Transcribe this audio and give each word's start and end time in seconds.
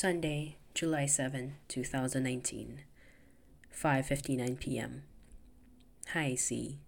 Sunday, 0.00 0.56
July 0.72 1.04
7, 1.04 1.56
2019, 1.68 2.84
5:59 3.70 4.58
p.m. 4.58 5.02
Hi, 6.14 6.34
C. 6.36 6.78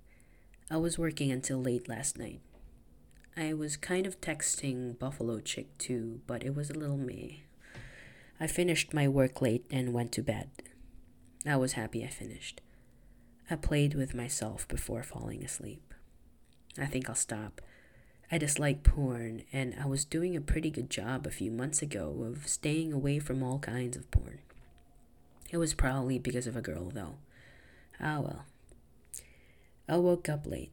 I 0.70 0.78
was 0.78 0.98
working 0.98 1.30
until 1.30 1.60
late 1.60 1.90
last 1.90 2.16
night. 2.16 2.40
I 3.36 3.52
was 3.52 3.76
kind 3.76 4.06
of 4.06 4.22
texting 4.22 4.98
Buffalo 4.98 5.40
Chick 5.40 5.76
too, 5.76 6.22
but 6.26 6.42
it 6.42 6.54
was 6.54 6.70
a 6.70 6.78
little 6.78 6.96
me. 6.96 7.42
I 8.40 8.46
finished 8.46 8.94
my 8.94 9.06
work 9.08 9.42
late 9.42 9.66
and 9.70 9.92
went 9.92 10.12
to 10.12 10.22
bed. 10.22 10.48
I 11.44 11.56
was 11.56 11.72
happy 11.72 12.02
I 12.02 12.08
finished. 12.08 12.62
I 13.50 13.56
played 13.56 13.92
with 13.92 14.14
myself 14.14 14.66
before 14.66 15.02
falling 15.02 15.44
asleep. 15.44 15.92
I 16.78 16.86
think 16.86 17.10
I'll 17.10 17.14
stop. 17.14 17.60
I 18.32 18.38
dislike 18.38 18.82
porn, 18.82 19.42
and 19.52 19.74
I 19.78 19.84
was 19.84 20.06
doing 20.06 20.34
a 20.34 20.40
pretty 20.40 20.70
good 20.70 20.88
job 20.88 21.26
a 21.26 21.30
few 21.30 21.50
months 21.50 21.82
ago 21.82 22.24
of 22.26 22.48
staying 22.48 22.90
away 22.90 23.18
from 23.18 23.42
all 23.42 23.58
kinds 23.58 23.94
of 23.94 24.10
porn. 24.10 24.38
It 25.50 25.58
was 25.58 25.74
probably 25.74 26.18
because 26.18 26.46
of 26.46 26.56
a 26.56 26.62
girl, 26.62 26.88
though. 26.88 27.16
Ah 28.00 28.20
well. 28.20 28.46
I 29.86 29.98
woke 29.98 30.30
up 30.30 30.46
late. 30.46 30.72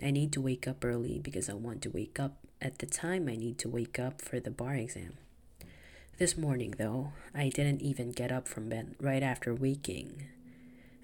I 0.00 0.12
need 0.12 0.30
to 0.34 0.40
wake 0.40 0.68
up 0.68 0.84
early 0.84 1.18
because 1.18 1.50
I 1.50 1.54
want 1.54 1.82
to 1.82 1.90
wake 1.90 2.20
up 2.20 2.36
at 2.62 2.78
the 2.78 2.86
time 2.86 3.28
I 3.28 3.34
need 3.34 3.58
to 3.58 3.68
wake 3.68 3.98
up 3.98 4.22
for 4.22 4.38
the 4.38 4.52
bar 4.52 4.76
exam. 4.76 5.14
This 6.18 6.38
morning, 6.38 6.74
though, 6.78 7.12
I 7.34 7.48
didn't 7.48 7.82
even 7.82 8.12
get 8.12 8.30
up 8.30 8.46
from 8.46 8.68
bed 8.68 8.94
right 9.00 9.24
after 9.24 9.52
waking. 9.52 10.26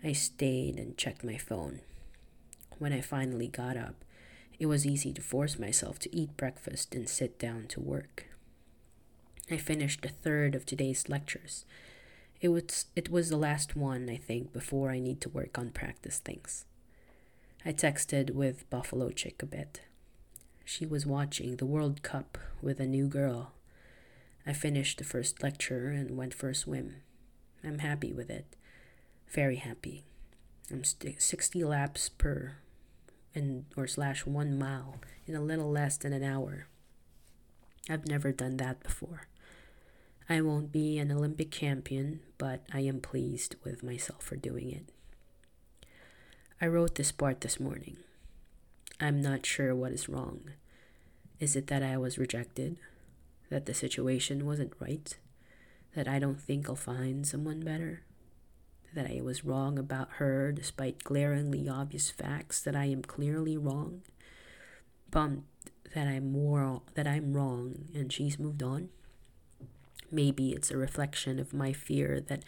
I 0.05 0.13
stayed 0.13 0.77
and 0.79 0.97
checked 0.97 1.25
my 1.25 1.37
phone. 1.37 1.81
When 2.79 2.93
I 2.93 3.01
finally 3.01 3.49
got 3.49 3.77
up, 3.77 4.05
it 4.59 4.67
was 4.67 4.87
easy 4.87 5.13
to 5.13 5.23
force 5.23 5.59
myself 5.59 5.99
to 6.01 6.17
eat 6.17 6.37
breakfast 6.37 6.95
and 6.95 7.09
sit 7.09 7.39
down 7.39 7.67
to 7.69 7.81
work. 7.81 8.27
I 9.51 9.57
finished 9.57 10.05
a 10.05 10.09
third 10.09 10.55
of 10.55 10.65
today's 10.65 11.09
lectures. 11.09 11.65
It 12.41 12.49
was, 12.49 12.87
it 12.95 13.11
was 13.11 13.29
the 13.29 13.37
last 13.37 13.77
one, 13.77 14.09
I 14.09 14.17
think, 14.17 14.53
before 14.53 14.91
I 14.91 14.99
need 14.99 15.21
to 15.23 15.29
work 15.29 15.59
on 15.59 15.71
practice 15.71 16.19
things. 16.19 16.65
I 17.65 17.73
texted 17.73 18.31
with 18.31 18.69
Buffalo 18.71 19.11
Chick 19.11 19.43
a 19.43 19.47
bit. 19.47 19.81
She 20.65 20.87
was 20.87 21.07
watching 21.07 21.57
the 21.57 21.67
World 21.67 22.03
Cup 22.03 22.39
with 22.63 22.81
a 22.81 22.87
new 22.87 23.07
girl. 23.07 23.53
I 24.47 24.53
finished 24.53 24.99
the 24.99 25.05
first 25.05 25.43
lecture 25.43 25.89
and 25.89 26.17
went 26.17 26.35
for 26.35 26.49
a 26.49 26.55
swim. 26.55 26.97
I'm 27.63 27.79
happy 27.79 28.13
with 28.13 28.31
it. 28.31 28.57
Very 29.29 29.57
happy. 29.57 30.05
I'm 30.71 30.85
st- 30.85 31.21
60 31.21 31.65
laps 31.65 32.09
per 32.09 32.57
and 33.35 33.65
or 33.77 33.87
slash 33.87 34.27
one 34.27 34.59
mile 34.59 34.97
in 35.27 35.35
a 35.35 35.43
little 35.43 35.71
less 35.71 35.97
than 35.97 36.13
an 36.13 36.23
hour. 36.23 36.67
I've 37.89 38.07
never 38.07 38.33
done 38.33 38.57
that 38.59 38.83
before. 38.83 39.29
I 40.29 40.41
won't 40.41 40.73
be 40.73 40.99
an 40.99 41.13
Olympic 41.13 41.51
champion, 41.51 42.21
but 42.39 42.63
I 42.73 42.81
am 42.81 43.01
pleased 43.01 43.57
with 43.63 43.83
myself 43.83 44.23
for 44.23 44.37
doing 44.37 44.71
it. 44.71 44.87
I 46.61 46.67
wrote 46.67 46.95
this 46.95 47.13
part 47.13 47.43
this 47.43 47.61
morning. 47.61 47.99
I'm 49.01 49.21
not 49.21 49.45
sure 49.45 49.75
what 49.75 49.93
is 49.93 50.09
wrong. 50.09 50.53
Is 51.41 51.57
it 51.57 51.67
that 51.67 51.83
I 51.83 51.99
was 51.99 52.17
rejected? 52.17 52.79
That 53.51 53.67
the 53.67 53.75
situation 53.75 54.47
wasn't 54.47 54.73
right? 54.81 55.15
That 55.95 56.09
I 56.09 56.19
don't 56.19 56.41
think 56.41 56.69
I'll 56.69 56.77
find 56.77 57.27
someone 57.27 57.61
better? 57.61 58.03
That 58.95 59.11
I 59.11 59.21
was 59.21 59.45
wrong 59.45 59.79
about 59.79 60.09
her 60.15 60.53
despite 60.53 61.05
glaringly 61.05 61.69
obvious 61.69 62.11
facts 62.11 62.61
that 62.63 62.77
I 62.77 62.87
am 62.87 63.03
clearly 63.03 63.57
wrong. 63.57 64.03
Bummed 65.11 65.45
that 65.95 66.07
I'm 66.07 66.33
more 66.33 66.83
that 66.95 67.07
I'm 67.07 67.33
wrong 67.33 67.87
and 67.95 68.13
she's 68.13 68.39
moved 68.39 68.63
on. 68.63 68.89
Maybe 70.11 70.53
it's 70.53 70.71
a 70.71 70.77
reflection 70.77 71.39
of 71.39 71.53
my 71.53 71.73
fear 71.73 72.21
that 72.21 72.45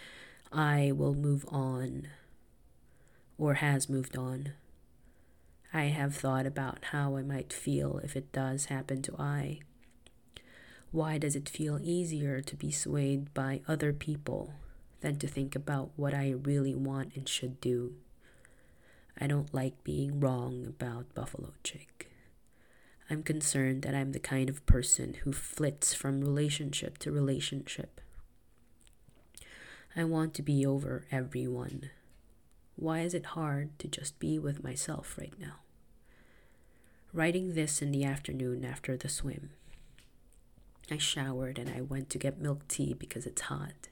I 0.52 0.92
will 0.94 1.14
move 1.14 1.44
on 1.48 2.08
or 3.38 3.54
has 3.54 3.88
moved 3.88 4.16
on. 4.16 4.52
I 5.72 5.84
have 5.84 6.14
thought 6.14 6.46
about 6.46 6.86
how 6.86 7.16
I 7.16 7.22
might 7.22 7.52
feel 7.52 7.98
if 7.98 8.16
it 8.16 8.32
does 8.32 8.66
happen 8.66 9.02
to 9.02 9.16
I. 9.18 9.60
Why 10.90 11.18
does 11.18 11.36
it 11.36 11.48
feel 11.48 11.80
easier 11.82 12.40
to 12.40 12.56
be 12.56 12.70
swayed 12.70 13.34
by 13.34 13.60
other 13.68 13.92
people 13.92 14.54
than 15.00 15.18
to 15.18 15.26
think 15.26 15.54
about 15.54 15.90
what 15.96 16.14
I 16.14 16.30
really 16.30 16.74
want 16.74 17.14
and 17.14 17.28
should 17.28 17.60
do. 17.60 17.94
I 19.18 19.26
don't 19.26 19.54
like 19.54 19.84
being 19.84 20.20
wrong 20.20 20.66
about 20.66 21.14
Buffalo 21.14 21.52
Chick. 21.62 22.10
I'm 23.08 23.22
concerned 23.22 23.82
that 23.82 23.94
I'm 23.94 24.12
the 24.12 24.18
kind 24.18 24.50
of 24.50 24.66
person 24.66 25.14
who 25.22 25.32
flits 25.32 25.94
from 25.94 26.20
relationship 26.20 26.98
to 26.98 27.12
relationship. 27.12 28.00
I 29.94 30.04
want 30.04 30.34
to 30.34 30.42
be 30.42 30.66
over 30.66 31.06
everyone. 31.10 31.90
Why 32.74 33.00
is 33.00 33.14
it 33.14 33.26
hard 33.26 33.78
to 33.78 33.88
just 33.88 34.18
be 34.18 34.38
with 34.38 34.62
myself 34.62 35.16
right 35.18 35.32
now? 35.40 35.60
Writing 37.12 37.54
this 37.54 37.80
in 37.80 37.92
the 37.92 38.04
afternoon 38.04 38.64
after 38.64 38.96
the 38.96 39.08
swim. 39.08 39.50
I 40.90 40.98
showered 40.98 41.58
and 41.58 41.70
I 41.70 41.80
went 41.80 42.10
to 42.10 42.18
get 42.18 42.40
milk 42.40 42.68
tea 42.68 42.92
because 42.92 43.24
it's 43.24 43.42
hot. 43.42 43.88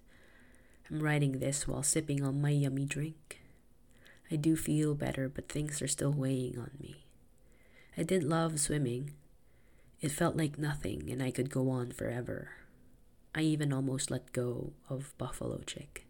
I'm 0.91 1.01
writing 1.01 1.39
this 1.39 1.67
while 1.67 1.83
sipping 1.83 2.23
on 2.23 2.43
my 2.43 2.51
yummy 2.51 2.85
drink. 2.85 3.41
I 4.31 4.37
do 4.37 4.57
feel 4.57 4.95
better, 4.95 5.29
but 5.29 5.49
things 5.49 5.81
are 5.81 5.89
still 5.89 6.13
weighing 6.13 6.59
on 6.59 6.71
me. 6.81 7.05
I 7.97 8.03
did 8.03 8.23
love 8.23 8.61
swimming. 8.61 9.13
It 10.01 10.13
felt 10.13 10.37
like 10.37 10.59
nothing, 10.59 11.09
and 11.11 11.23
I 11.23 11.31
could 11.31 11.51
go 11.51 11.71
on 11.71 11.93
forever. 11.93 12.51
I 13.35 13.43
even 13.43 13.73
almost 13.73 14.11
let 14.11 14.33
go 14.33 14.73
of 14.89 15.17
Buffalo 15.19 15.61
Chick. 15.67 16.07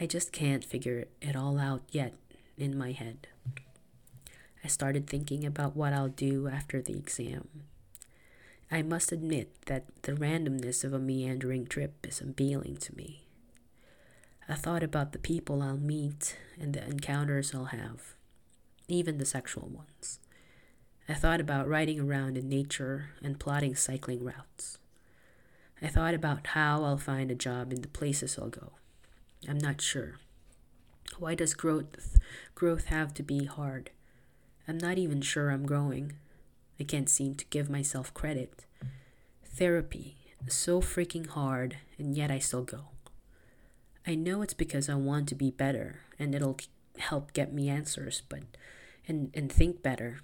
I 0.00 0.06
just 0.06 0.32
can't 0.32 0.64
figure 0.64 1.06
it 1.20 1.34
all 1.34 1.58
out 1.58 1.82
yet 1.90 2.14
in 2.56 2.76
my 2.76 2.92
head. 2.92 3.28
I 4.62 4.68
started 4.68 5.06
thinking 5.06 5.44
about 5.44 5.76
what 5.76 5.92
I'll 5.92 6.08
do 6.08 6.48
after 6.48 6.82
the 6.82 6.96
exam. 6.96 7.48
I 8.70 8.82
must 8.82 9.12
admit 9.12 9.64
that 9.66 9.84
the 10.02 10.12
randomness 10.12 10.84
of 10.84 10.92
a 10.92 10.98
meandering 10.98 11.66
trip 11.66 12.06
is 12.06 12.20
appealing 12.20 12.76
to 12.78 12.96
me. 12.96 13.25
I 14.48 14.54
thought 14.54 14.82
about 14.82 15.12
the 15.12 15.18
people 15.18 15.60
I'll 15.60 15.76
meet 15.76 16.36
and 16.60 16.72
the 16.72 16.84
encounters 16.84 17.52
I'll 17.54 17.66
have, 17.66 18.14
even 18.86 19.18
the 19.18 19.24
sexual 19.24 19.68
ones. 19.68 20.20
I 21.08 21.14
thought 21.14 21.40
about 21.40 21.68
riding 21.68 22.00
around 22.00 22.38
in 22.38 22.48
nature 22.48 23.10
and 23.22 23.40
plotting 23.40 23.74
cycling 23.74 24.24
routes. 24.24 24.78
I 25.82 25.88
thought 25.88 26.14
about 26.14 26.48
how 26.48 26.84
I'll 26.84 26.96
find 26.96 27.30
a 27.30 27.34
job 27.34 27.72
in 27.72 27.82
the 27.82 27.88
places 27.88 28.38
I'll 28.38 28.48
go. 28.48 28.72
I'm 29.48 29.58
not 29.58 29.80
sure. 29.80 30.18
Why 31.18 31.34
does 31.34 31.54
growth 31.54 32.18
growth 32.54 32.86
have 32.86 33.14
to 33.14 33.22
be 33.22 33.44
hard? 33.44 33.90
I'm 34.68 34.78
not 34.78 34.98
even 34.98 35.20
sure 35.20 35.50
I'm 35.50 35.66
growing. 35.66 36.14
I 36.78 36.84
can't 36.84 37.08
seem 37.08 37.34
to 37.36 37.44
give 37.46 37.70
myself 37.70 38.14
credit. 38.14 38.64
Therapy 39.44 40.16
so 40.48 40.80
freaking 40.80 41.26
hard, 41.26 41.78
and 41.98 42.16
yet 42.16 42.30
I 42.30 42.38
still 42.38 42.62
go. 42.62 42.86
I 44.06 44.14
know 44.14 44.42
it's 44.42 44.54
because 44.54 44.88
I 44.88 44.94
want 44.94 45.28
to 45.28 45.34
be 45.34 45.50
better 45.50 46.00
and 46.18 46.34
it'll 46.34 46.58
help 46.98 47.32
get 47.32 47.52
me 47.52 47.68
answers, 47.68 48.22
but 48.28 48.42
and 49.08 49.30
and 49.34 49.50
think 49.50 49.82
better. 49.82 50.20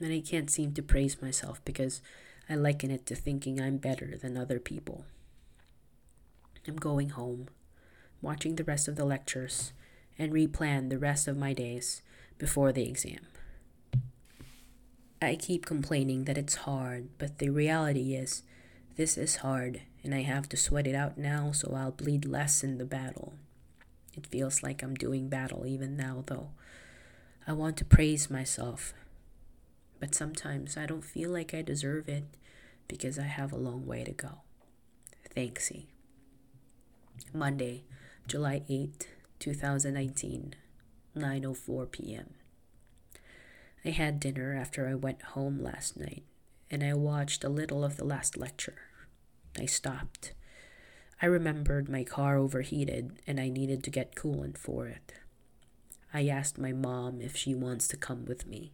And 0.00 0.12
I 0.12 0.20
can't 0.20 0.50
seem 0.50 0.72
to 0.72 0.82
praise 0.82 1.20
myself 1.20 1.62
because 1.64 2.00
I 2.48 2.54
liken 2.54 2.90
it 2.90 3.06
to 3.06 3.14
thinking 3.14 3.60
I'm 3.60 3.78
better 3.78 4.16
than 4.16 4.36
other 4.36 4.58
people. 4.58 5.04
I'm 6.66 6.76
going 6.76 7.10
home, 7.10 7.48
watching 8.20 8.56
the 8.56 8.64
rest 8.64 8.88
of 8.88 8.96
the 8.96 9.04
lectures, 9.04 9.72
and 10.18 10.32
replan 10.32 10.90
the 10.90 10.98
rest 10.98 11.28
of 11.28 11.36
my 11.36 11.52
days 11.52 12.02
before 12.38 12.72
the 12.72 12.88
exam. 12.88 13.26
I 15.22 15.36
keep 15.36 15.64
complaining 15.64 16.24
that 16.24 16.36
it's 16.36 16.56
hard, 16.56 17.08
but 17.18 17.38
the 17.38 17.50
reality 17.50 18.14
is, 18.14 18.42
this 18.96 19.16
is 19.16 19.36
hard 19.36 19.82
and 20.06 20.14
I 20.14 20.22
have 20.22 20.48
to 20.50 20.56
sweat 20.56 20.86
it 20.86 20.94
out 20.94 21.18
now 21.18 21.50
so 21.50 21.74
I'll 21.74 21.90
bleed 21.90 22.24
less 22.24 22.62
in 22.62 22.78
the 22.78 22.84
battle. 22.84 23.34
It 24.16 24.28
feels 24.28 24.62
like 24.62 24.80
I'm 24.80 24.94
doing 24.94 25.28
battle 25.28 25.66
even 25.66 25.96
now, 25.96 26.22
though. 26.24 26.50
I 27.44 27.52
want 27.52 27.76
to 27.78 27.84
praise 27.84 28.30
myself, 28.30 28.94
but 29.98 30.14
sometimes 30.14 30.76
I 30.76 30.86
don't 30.86 31.04
feel 31.04 31.30
like 31.30 31.52
I 31.52 31.60
deserve 31.60 32.08
it 32.08 32.22
because 32.86 33.18
I 33.18 33.24
have 33.24 33.52
a 33.52 33.58
long 33.58 33.84
way 33.84 34.04
to 34.04 34.12
go. 34.12 34.42
Thanksy. 35.34 35.86
Monday, 37.34 37.82
July 38.28 38.62
8, 38.68 39.08
2019, 39.40 40.54
9:04 41.16 41.90
p.m. 41.90 42.34
I 43.84 43.88
had 43.90 44.20
dinner 44.20 44.54
after 44.54 44.86
I 44.86 44.94
went 44.94 45.22
home 45.22 45.60
last 45.60 45.96
night, 45.96 46.22
and 46.70 46.84
I 46.84 46.94
watched 46.94 47.42
a 47.42 47.48
little 47.48 47.84
of 47.84 47.96
the 47.96 48.04
last 48.04 48.36
lecture. 48.36 48.86
I 49.60 49.66
stopped. 49.66 50.32
I 51.20 51.26
remembered 51.26 51.88
my 51.88 52.04
car 52.04 52.36
overheated 52.36 53.20
and 53.26 53.40
I 53.40 53.48
needed 53.48 53.82
to 53.84 53.90
get 53.90 54.14
coolant 54.14 54.58
for 54.58 54.86
it. 54.86 55.14
I 56.12 56.28
asked 56.28 56.58
my 56.58 56.72
mom 56.72 57.20
if 57.20 57.36
she 57.36 57.54
wants 57.54 57.88
to 57.88 57.96
come 57.96 58.24
with 58.24 58.46
me. 58.46 58.72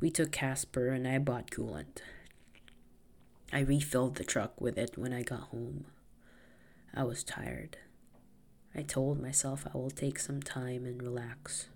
We 0.00 0.10
took 0.10 0.32
Casper 0.32 0.88
and 0.88 1.06
I 1.06 1.18
bought 1.18 1.50
coolant. 1.50 1.98
I 3.52 3.60
refilled 3.60 4.16
the 4.16 4.24
truck 4.24 4.60
with 4.60 4.78
it 4.78 4.96
when 4.96 5.12
I 5.12 5.22
got 5.22 5.50
home. 5.50 5.84
I 6.94 7.04
was 7.04 7.22
tired. 7.22 7.76
I 8.74 8.82
told 8.82 9.20
myself 9.20 9.66
I 9.66 9.76
will 9.76 9.90
take 9.90 10.18
some 10.18 10.42
time 10.42 10.86
and 10.86 11.02
relax. 11.02 11.68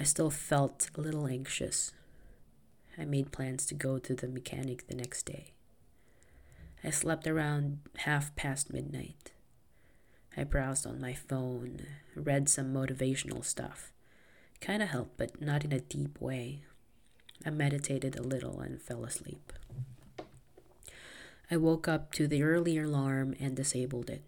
I 0.00 0.04
still 0.04 0.30
felt 0.30 0.90
a 0.96 1.00
little 1.00 1.26
anxious. 1.26 1.92
I 2.96 3.04
made 3.04 3.32
plans 3.32 3.66
to 3.66 3.74
go 3.74 3.98
to 3.98 4.14
the 4.14 4.28
mechanic 4.28 4.86
the 4.86 4.94
next 4.94 5.24
day. 5.24 5.51
I 6.84 6.90
slept 6.90 7.28
around 7.28 7.78
half 7.98 8.34
past 8.34 8.72
midnight. 8.72 9.32
I 10.36 10.44
browsed 10.44 10.86
on 10.86 11.00
my 11.00 11.14
phone, 11.14 11.86
read 12.16 12.48
some 12.48 12.72
motivational 12.72 13.44
stuff. 13.44 13.92
Kinda 14.60 14.86
helped, 14.86 15.16
but 15.16 15.40
not 15.40 15.64
in 15.64 15.72
a 15.72 15.80
deep 15.80 16.20
way. 16.20 16.62
I 17.44 17.50
meditated 17.50 18.16
a 18.16 18.22
little 18.22 18.60
and 18.60 18.80
fell 18.80 19.04
asleep. 19.04 19.52
I 21.50 21.56
woke 21.56 21.86
up 21.86 22.12
to 22.12 22.26
the 22.26 22.42
earlier 22.42 22.84
alarm 22.84 23.34
and 23.38 23.54
disabled 23.54 24.08
it. 24.10 24.22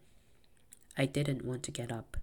I 0.96 1.06
didn't 1.06 1.44
want 1.44 1.62
to 1.64 1.70
get 1.70 1.90
up. 1.90 2.16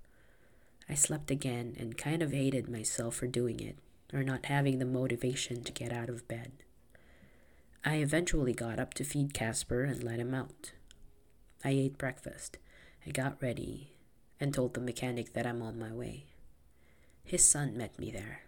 I 0.88 0.94
slept 0.94 1.32
again 1.32 1.76
and 1.80 1.98
kind 1.98 2.22
of 2.22 2.32
hated 2.32 2.70
myself 2.70 3.16
for 3.16 3.28
doing 3.28 3.60
it, 3.60 3.78
or 4.14 4.24
not 4.24 4.46
having 4.46 4.80
the 4.80 4.86
motivation 4.86 5.64
to 5.64 5.72
get 5.72 5.92
out 5.92 6.10
of 6.10 6.28
bed. 6.28 6.52
I 7.84 7.96
eventually 7.96 8.54
got 8.54 8.80
up 8.80 8.94
to 8.96 9.04
feed 9.04 9.34
Casper 9.34 9.84
and 9.84 10.04
let 10.04 10.20
him 10.20 10.36
out. 10.36 10.74
I 11.64 11.70
ate 11.70 11.98
breakfast. 11.98 12.60
I 13.08 13.10
got 13.10 13.42
ready 13.42 13.94
and 14.40 14.54
told 14.54 14.76
the 14.76 14.82
mechanic 14.82 15.34
that 15.34 15.48
I'm 15.48 15.64
on 15.64 15.80
my 15.80 15.92
way. 15.92 16.26
His 17.24 17.48
son 17.48 17.76
met 17.76 17.98
me 17.98 18.12
there. 18.12 18.42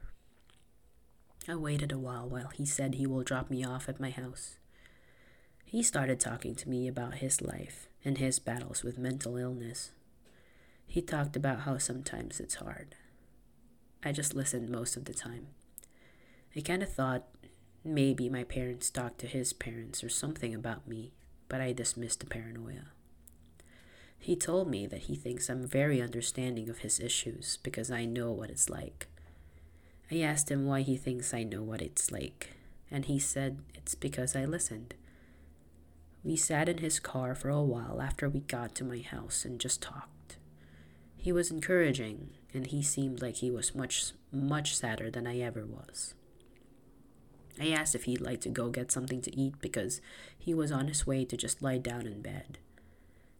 I 1.47 1.55
waited 1.55 1.91
a 1.91 1.97
while 1.97 2.29
while 2.29 2.49
he 2.53 2.65
said 2.65 2.95
he 2.95 3.07
will 3.07 3.23
drop 3.23 3.49
me 3.49 3.65
off 3.65 3.89
at 3.89 3.99
my 3.99 4.11
house. 4.11 4.57
He 5.65 5.81
started 5.81 6.19
talking 6.19 6.53
to 6.55 6.69
me 6.69 6.87
about 6.87 7.15
his 7.15 7.41
life 7.41 7.87
and 8.05 8.19
his 8.19 8.37
battles 8.37 8.83
with 8.83 8.99
mental 8.99 9.37
illness. 9.37 9.91
He 10.85 11.01
talked 11.01 11.35
about 11.35 11.61
how 11.61 11.79
sometimes 11.79 12.39
it's 12.39 12.55
hard. 12.55 12.95
I 14.03 14.11
just 14.11 14.35
listened 14.35 14.69
most 14.69 14.95
of 14.95 15.05
the 15.05 15.13
time. 15.13 15.47
I 16.55 16.61
kind 16.61 16.83
of 16.83 16.93
thought 16.93 17.25
maybe 17.83 18.29
my 18.29 18.43
parents 18.43 18.89
talked 18.89 19.19
to 19.19 19.27
his 19.27 19.53
parents 19.53 20.03
or 20.03 20.09
something 20.09 20.53
about 20.55 20.87
me, 20.87 21.11
but 21.49 21.61
I 21.61 21.73
dismissed 21.73 22.21
the 22.21 22.25
paranoia. 22.25 22.91
He 24.17 24.35
told 24.35 24.69
me 24.69 24.87
that 24.87 25.03
he 25.03 25.15
thinks 25.15 25.49
I'm 25.49 25.67
very 25.67 26.01
understanding 26.01 26.69
of 26.69 26.79
his 26.79 26.99
issues 26.99 27.57
because 27.61 27.91
I 27.91 28.05
know 28.05 28.31
what 28.31 28.49
it's 28.49 28.69
like. 28.69 29.07
I 30.09 30.19
asked 30.21 30.49
him 30.49 30.65
why 30.65 30.81
he 30.81 30.95
thinks 30.95 31.33
I 31.33 31.43
know 31.43 31.61
what 31.61 31.81
it's 31.81 32.11
like, 32.11 32.51
and 32.89 33.05
he 33.05 33.19
said 33.19 33.59
it's 33.73 33.95
because 33.95 34.35
I 34.35 34.45
listened. 34.45 34.93
We 36.23 36.37
sat 36.37 36.69
in 36.69 36.77
his 36.77 37.01
car 37.01 37.35
for 37.35 37.49
a 37.49 37.61
while 37.61 38.01
after 38.01 38.29
we 38.29 38.39
got 38.39 38.75
to 38.75 38.85
my 38.85 38.99
house 38.99 39.43
and 39.43 39.59
just 39.59 39.81
talked. 39.81 40.37
He 41.17 41.33
was 41.33 41.51
encouraging, 41.51 42.29
and 42.53 42.67
he 42.67 42.81
seemed 42.81 43.21
like 43.21 43.35
he 43.35 43.51
was 43.51 43.75
much, 43.75 44.13
much 44.31 44.75
sadder 44.77 45.11
than 45.11 45.27
I 45.27 45.39
ever 45.39 45.65
was. 45.65 46.13
I 47.59 47.69
asked 47.69 47.95
if 47.95 48.05
he'd 48.05 48.21
like 48.21 48.41
to 48.41 48.49
go 48.49 48.69
get 48.69 48.91
something 48.91 49.21
to 49.21 49.39
eat 49.39 49.55
because 49.61 50.01
he 50.37 50.53
was 50.53 50.71
on 50.71 50.87
his 50.87 51.05
way 51.05 51.23
to 51.25 51.37
just 51.37 51.61
lie 51.61 51.77
down 51.77 52.07
in 52.07 52.21
bed. 52.21 52.57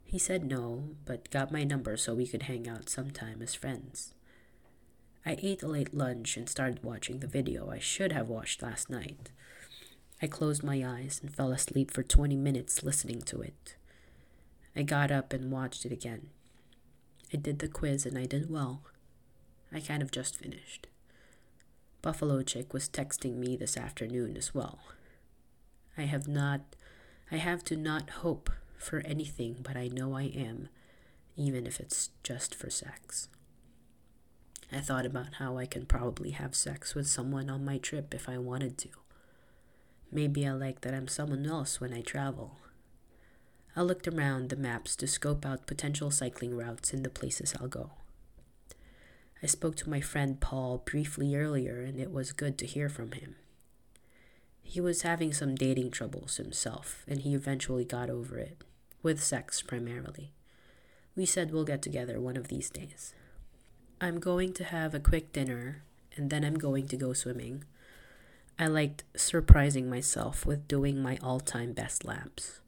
He 0.04 0.20
said 0.20 0.46
no, 0.46 0.90
but 1.06 1.32
got 1.32 1.52
my 1.52 1.64
number 1.64 1.98
so 1.98 2.14
we 2.14 2.28
could 2.28 2.44
hang 2.44 2.68
out 2.68 2.90
sometime 2.90 3.42
as 3.42 3.56
friends. 3.56 4.14
I 5.26 5.38
ate 5.42 5.64
a 5.64 5.68
late 5.68 5.94
lunch 5.94 6.38
and 6.38 6.48
started 6.48 6.84
watching 6.84 7.20
the 7.20 7.28
video 7.28 7.72
I 7.72 7.80
should 7.80 8.12
have 8.12 8.30
watched 8.30 8.62
last 8.62 8.90
night. 8.90 9.32
I 10.22 10.28
closed 10.28 10.64
my 10.64 10.86
eyes 10.86 11.20
and 11.22 11.34
fell 11.34 11.52
asleep 11.52 11.90
for 11.90 12.04
20 12.04 12.36
minutes 12.36 12.84
listening 12.84 13.22
to 13.24 13.42
it. 13.42 13.76
I 14.76 14.84
got 14.84 15.12
up 15.12 15.34
and 15.34 15.52
watched 15.52 15.86
it 15.86 15.92
again. 15.92 16.30
I 17.34 17.38
did 17.38 17.60
the 17.60 17.68
quiz 17.68 18.06
and 18.06 18.18
I 18.18 18.26
did 18.26 18.50
well. 18.50 18.82
I 19.72 19.80
kind 19.80 20.04
of 20.04 20.12
just 20.12 20.38
finished. 20.38 20.88
Buffalo 22.04 22.42
Chick 22.42 22.74
was 22.74 22.90
texting 22.90 23.38
me 23.38 23.56
this 23.56 23.78
afternoon 23.78 24.36
as 24.36 24.54
well. 24.54 24.80
I 25.98 26.02
have 26.02 26.28
not 26.28 26.76
I 27.32 27.38
have 27.38 27.64
to 27.64 27.78
not 27.78 28.10
hope 28.10 28.50
for 28.78 29.00
anything, 29.06 29.56
but 29.64 29.78
I 29.78 29.88
know 29.88 30.14
I 30.14 30.24
am, 30.24 30.68
even 31.38 31.66
if 31.66 31.80
it's 31.80 32.10
just 32.22 32.54
for 32.54 32.70
sex. 32.70 33.30
I 34.70 34.82
thought 34.82 35.06
about 35.06 35.36
how 35.36 35.58
I 35.58 35.66
can 35.66 35.86
probably 35.86 36.32
have 36.32 36.56
sex 36.56 36.94
with 36.94 37.08
someone 37.08 37.50
on 37.50 37.64
my 37.64 37.78
trip 37.78 38.14
if 38.14 38.28
I 38.28 38.38
wanted 38.38 38.78
to. 38.80 38.90
Maybe 40.12 40.46
I 40.46 40.52
like 40.52 40.82
that 40.82 40.94
I'm 40.94 41.08
someone 41.08 41.46
else 41.46 41.80
when 41.80 41.94
I 41.94 42.02
travel. 42.02 42.60
I 43.78 43.82
looked 43.82 44.10
around 44.10 44.50
the 44.50 44.58
maps 44.58 44.98
to 44.98 45.08
scope 45.08 45.46
out 45.46 45.68
potential 45.68 46.12
cycling 46.12 46.58
routes 46.58 46.94
in 46.94 47.04
the 47.04 47.10
places 47.10 47.56
I'll 47.62 47.70
go. 47.70 47.92
I 49.44 49.48
spoke 49.48 49.76
to 49.78 49.90
my 49.90 50.00
friend 50.00 50.40
Paul 50.40 50.82
briefly 50.86 51.36
earlier, 51.36 51.82
and 51.82 52.00
it 52.00 52.12
was 52.12 52.32
good 52.32 52.58
to 52.60 52.66
hear 52.66 52.88
from 52.88 53.12
him. 53.12 53.36
He 54.62 54.80
was 54.80 55.02
having 55.02 55.34
some 55.34 55.54
dating 55.56 55.92
troubles 55.92 56.38
himself, 56.38 57.04
and 57.08 57.20
he 57.20 57.36
eventually 57.36 57.84
got 57.84 58.10
over 58.10 58.40
it 58.40 58.64
with 59.04 59.22
sex 59.22 59.62
primarily. 59.62 60.32
We 61.16 61.26
said 61.26 61.52
we'll 61.52 61.66
get 61.66 61.82
together 61.82 62.20
one 62.20 62.38
of 62.38 62.48
these 62.48 62.70
days. 62.70 63.14
I'm 64.02 64.20
going 64.20 64.54
to 64.54 64.64
have 64.64 64.96
a 64.96 65.00
quick 65.00 65.32
dinner 65.32 65.84
and 66.16 66.30
then 66.30 66.44
I'm 66.44 66.56
going 66.56 66.88
to 66.88 66.98
go 66.98 67.14
swimming. 67.14 67.64
I 68.58 68.68
liked 68.68 69.04
surprising 69.16 69.90
myself 69.90 70.46
with 70.46 70.68
doing 70.68 71.02
my 71.02 71.18
all 71.22 71.40
time 71.40 71.74
best 71.74 72.06
laps. 72.06 72.60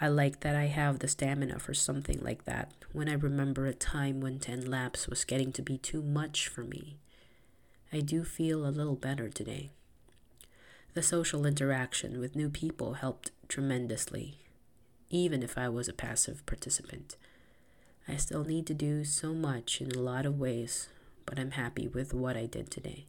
I 0.00 0.08
like 0.08 0.40
that 0.40 0.54
I 0.54 0.66
have 0.66 1.00
the 1.00 1.08
stamina 1.08 1.58
for 1.58 1.74
something 1.74 2.20
like 2.22 2.44
that 2.44 2.72
when 2.92 3.08
I 3.08 3.14
remember 3.14 3.66
a 3.66 3.74
time 3.74 4.20
when 4.20 4.38
10 4.38 4.70
laps 4.70 5.08
was 5.08 5.24
getting 5.24 5.52
to 5.52 5.62
be 5.62 5.76
too 5.76 6.02
much 6.02 6.48
for 6.48 6.62
me. 6.62 6.98
I 7.92 8.00
do 8.00 8.24
feel 8.24 8.66
a 8.66 8.70
little 8.70 8.94
better 8.94 9.28
today. 9.28 9.70
The 10.94 11.02
social 11.02 11.46
interaction 11.46 12.20
with 12.20 12.36
new 12.36 12.48
people 12.48 12.94
helped 12.94 13.32
tremendously 13.48 14.38
even 15.10 15.42
if 15.42 15.56
I 15.56 15.68
was 15.68 15.88
a 15.88 15.92
passive 15.92 16.44
participant. 16.46 17.16
I 18.06 18.16
still 18.16 18.44
need 18.44 18.66
to 18.66 18.74
do 18.74 19.04
so 19.04 19.32
much 19.34 19.80
in 19.80 19.90
a 19.92 19.98
lot 19.98 20.26
of 20.26 20.38
ways, 20.38 20.88
but 21.26 21.38
I'm 21.38 21.52
happy 21.52 21.88
with 21.88 22.14
what 22.14 22.36
I 22.36 22.46
did 22.46 22.70
today. 22.70 23.06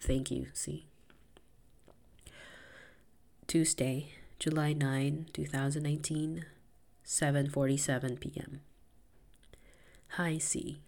Thank 0.00 0.30
you, 0.30 0.46
C. 0.52 0.86
Tuesday, 3.46 4.12
July 4.40 4.72
9, 4.72 5.26
2019, 5.34 6.46
7:47 7.04 8.20
p.m. 8.20 8.60
Hi, 10.12 10.38
C. 10.38 10.80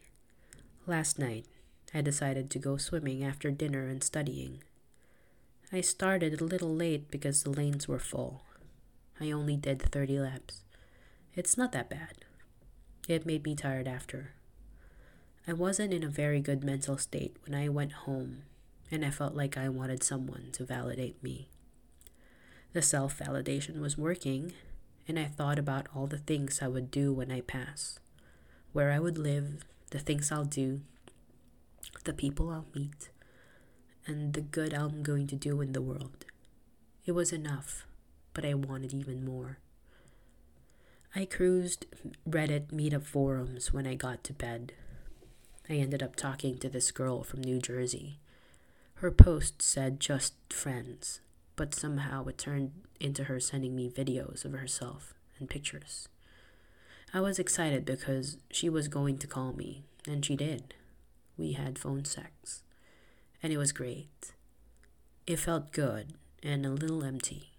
Last 0.86 1.18
night, 1.18 1.44
I 1.92 2.00
decided 2.00 2.48
to 2.48 2.58
go 2.58 2.78
swimming 2.78 3.22
after 3.22 3.50
dinner 3.50 3.88
and 3.88 4.02
studying. 4.02 4.62
I 5.70 5.82
started 5.82 6.40
a 6.40 6.44
little 6.46 6.74
late 6.74 7.10
because 7.10 7.42
the 7.42 7.50
lanes 7.50 7.86
were 7.86 7.98
full. 7.98 8.40
I 9.20 9.30
only 9.30 9.58
did 9.58 9.82
30 9.82 10.18
laps. 10.20 10.62
It's 11.34 11.58
not 11.58 11.72
that 11.72 11.90
bad. 11.90 12.24
It 13.06 13.26
made 13.26 13.44
me 13.44 13.54
tired 13.54 13.86
after. 13.86 14.30
I 15.46 15.52
wasn't 15.52 15.92
in 15.92 16.02
a 16.02 16.08
very 16.08 16.40
good 16.40 16.64
mental 16.64 16.96
state 16.96 17.36
when 17.44 17.54
I 17.54 17.68
went 17.68 18.08
home, 18.08 18.44
and 18.90 19.04
I 19.04 19.10
felt 19.10 19.34
like 19.34 19.58
I 19.58 19.68
wanted 19.68 20.02
someone 20.02 20.48
to 20.52 20.64
validate 20.64 21.22
me. 21.22 21.48
The 22.72 22.82
self 22.82 23.18
validation 23.18 23.80
was 23.80 23.98
working, 23.98 24.52
and 25.06 25.18
I 25.18 25.24
thought 25.24 25.58
about 25.58 25.88
all 25.94 26.06
the 26.06 26.18
things 26.18 26.60
I 26.62 26.68
would 26.68 26.90
do 26.90 27.12
when 27.12 27.30
I 27.30 27.40
pass 27.40 27.98
where 28.72 28.90
I 28.90 28.98
would 28.98 29.18
live, 29.18 29.64
the 29.90 29.98
things 29.98 30.32
I'll 30.32 30.46
do, 30.46 30.80
the 32.04 32.14
people 32.14 32.48
I'll 32.48 32.64
meet, 32.74 33.10
and 34.06 34.32
the 34.32 34.40
good 34.40 34.72
I'm 34.72 35.02
going 35.02 35.26
to 35.26 35.36
do 35.36 35.60
in 35.60 35.74
the 35.74 35.82
world. 35.82 36.24
It 37.04 37.12
was 37.12 37.32
enough 37.32 37.84
but 38.34 38.44
I 38.44 38.54
wanted 38.54 38.94
even 38.94 39.24
more. 39.24 39.58
I 41.14 41.24
cruised 41.26 41.86
Reddit 42.28 42.68
meetup 42.68 43.04
forums 43.04 43.72
when 43.72 43.86
I 43.86 43.94
got 43.94 44.24
to 44.24 44.32
bed. 44.32 44.72
I 45.68 45.74
ended 45.74 46.02
up 46.02 46.16
talking 46.16 46.58
to 46.58 46.68
this 46.68 46.90
girl 46.90 47.22
from 47.22 47.42
New 47.42 47.60
Jersey. 47.60 48.18
Her 48.96 49.10
post 49.10 49.60
said 49.60 50.00
just 50.00 50.34
friends, 50.50 51.20
but 51.56 51.74
somehow 51.74 52.26
it 52.26 52.38
turned 52.38 52.72
into 53.00 53.24
her 53.24 53.40
sending 53.40 53.74
me 53.74 53.90
videos 53.90 54.44
of 54.44 54.52
herself 54.52 55.14
and 55.38 55.50
pictures. 55.50 56.08
I 57.14 57.20
was 57.20 57.38
excited 57.38 57.84
because 57.84 58.38
she 58.50 58.68
was 58.68 58.88
going 58.88 59.18
to 59.18 59.26
call 59.26 59.52
me, 59.52 59.84
and 60.06 60.24
she 60.24 60.36
did. 60.36 60.74
We 61.36 61.52
had 61.52 61.78
phone 61.78 62.04
sex, 62.04 62.62
and 63.42 63.52
it 63.52 63.58
was 63.58 63.72
great. 63.72 64.32
It 65.26 65.38
felt 65.38 65.72
good 65.72 66.14
and 66.42 66.66
a 66.66 66.70
little 66.70 67.04
empty 67.04 67.52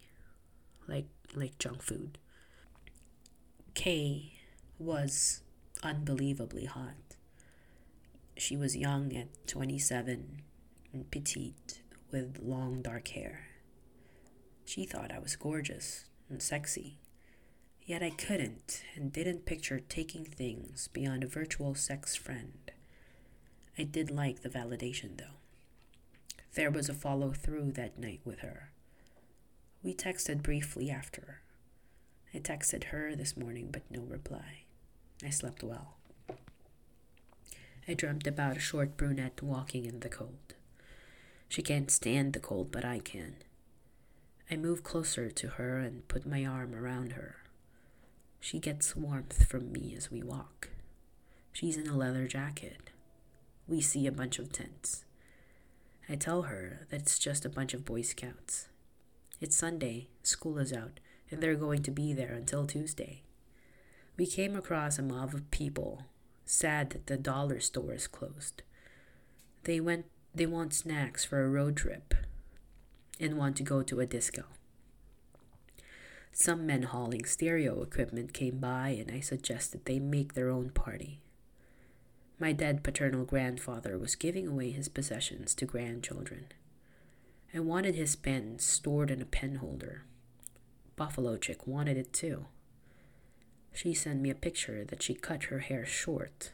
like 0.88 1.08
like 1.36 1.58
junk 1.60 1.82
food. 1.82 2.18
Kay 3.74 4.34
was 4.78 5.42
unbelievably 5.82 6.66
hot. 6.66 7.16
She 8.38 8.58
was 8.58 8.76
young 8.76 9.16
at 9.16 9.48
27 9.48 10.42
and 10.92 11.12
petite 11.12 11.82
with 12.12 12.40
long 12.42 12.82
dark 12.82 13.08
hair. 13.10 13.48
She 14.66 14.86
thought 14.86 15.12
I 15.12 15.20
was 15.20 15.36
gorgeous 15.36 16.06
and 16.30 16.42
sexy. 16.42 16.98
Yet 17.86 18.02
I 18.02 18.12
couldn't 18.12 18.82
and 18.96 19.12
didn't 19.12 19.46
picture 19.46 19.80
taking 19.80 20.24
things 20.24 20.88
beyond 20.94 21.24
a 21.24 21.28
virtual 21.28 21.76
sex 21.76 22.16
friend. 22.16 22.72
I 23.78 23.84
did 23.84 24.10
like 24.10 24.42
the 24.42 24.50
validation 24.50 25.18
though. 25.18 25.38
There 26.54 26.72
was 26.72 26.88
a 26.88 26.94
follow 26.94 27.32
through 27.32 27.72
that 27.74 27.98
night 28.00 28.22
with 28.24 28.40
her. 28.40 28.70
We 29.84 29.94
texted 29.94 30.44
briefly 30.44 30.90
after. 30.90 31.42
I 32.34 32.38
texted 32.40 32.86
her 32.86 33.16
this 33.16 33.36
morning, 33.36 33.70
but 33.72 33.84
no 33.90 34.02
reply. 34.02 34.64
I 35.24 35.30
slept 35.30 35.64
well. 35.64 35.98
I 37.88 37.94
dreamt 37.94 38.28
about 38.28 38.58
a 38.58 38.62
short 38.62 38.96
brunette 38.96 39.42
walking 39.42 39.86
in 39.86 40.00
the 40.00 40.10
cold. 40.10 40.56
She 41.50 41.62
can't 41.62 41.92
stand 41.92 42.34
the 42.34 42.40
cold, 42.40 42.72
but 42.72 42.86
I 42.86 43.00
can. 43.00 43.36
I 44.52 44.56
move 44.58 44.84
closer 44.84 45.30
to 45.30 45.48
her 45.50 45.80
and 45.80 46.08
put 46.08 46.26
my 46.26 46.46
arm 46.46 46.76
around 46.76 47.14
her. 47.14 47.38
She 48.40 48.60
gets 48.60 48.96
warmth 48.96 49.46
from 49.46 49.72
me 49.72 49.94
as 49.96 50.12
we 50.12 50.22
walk. 50.22 50.70
She's 51.54 51.78
in 51.78 51.88
a 51.88 51.96
leather 51.96 52.28
jacket. 52.28 52.90
We 53.68 53.80
see 53.80 54.06
a 54.06 54.12
bunch 54.12 54.40
of 54.40 54.52
tents. 54.52 55.06
I 56.10 56.16
tell 56.16 56.44
her 56.44 56.86
that 56.90 57.02
it's 57.02 57.18
just 57.18 57.46
a 57.46 57.50
bunch 57.50 57.74
of 57.74 57.86
Boy 57.86 58.02
Scouts. 58.02 58.68
It's 59.40 59.56
Sunday, 59.56 60.10
school 60.24 60.58
is 60.58 60.74
out, 60.74 61.00
and 61.32 61.42
they're 61.42 61.56
going 61.56 61.82
to 61.84 61.92
be 61.92 62.14
there 62.14 62.34
until 62.34 62.68
Tuesday. 62.68 63.24
We 64.18 64.26
came 64.26 64.56
across 64.56 65.00
a 65.00 65.02
mob 65.02 65.34
of 65.34 65.50
people, 65.50 66.04
sad 66.46 66.90
that 66.92 67.08
the 67.08 67.18
dollar 67.18 67.60
store 67.60 67.94
is 67.94 68.08
closed. 68.08 68.62
They 69.64 69.80
went 69.80 70.06
they 70.36 70.46
want 70.48 70.74
snacks 70.74 71.24
for 71.24 71.44
a 71.44 71.50
road 71.50 71.78
trip 71.78 72.13
and 73.20 73.38
want 73.38 73.56
to 73.58 73.64
go 73.64 73.82
to 73.84 74.00
a 74.00 74.06
disco. 74.06 74.44
Some 76.32 76.66
men 76.66 76.84
hauling 76.84 77.26
stereo 77.26 77.82
equipment 77.84 78.34
came 78.34 78.58
by, 78.58 78.90
and 78.90 79.12
I 79.12 79.20
suggested 79.20 79.86
they 79.86 80.00
make 80.00 80.34
their 80.34 80.50
own 80.50 80.72
party. 80.72 81.22
My 82.40 82.52
dead 82.52 82.84
paternal 82.84 83.24
grandfather 83.24 83.98
was 83.98 84.16
giving 84.16 84.48
away 84.48 84.72
his 84.72 84.90
possessions 84.90 85.54
to 85.56 85.66
grandchildren. 85.66 86.48
I 87.54 87.60
wanted 87.60 87.94
his 87.94 88.16
pen 88.16 88.58
stored 88.58 89.12
in 89.12 89.22
a 89.22 89.26
pen 89.26 89.56
holder. 89.56 90.06
Buffalo 90.96 91.38
Chick 91.38 91.68
wanted 91.68 91.98
it 91.98 92.12
too. 92.12 92.48
She 93.72 93.94
sent 93.94 94.20
me 94.22 94.32
a 94.32 94.36
picture 94.36 94.84
that 94.86 95.04
she 95.04 95.14
cut 95.14 95.46
her 95.46 95.60
hair 95.60 95.86
short. 95.86 96.52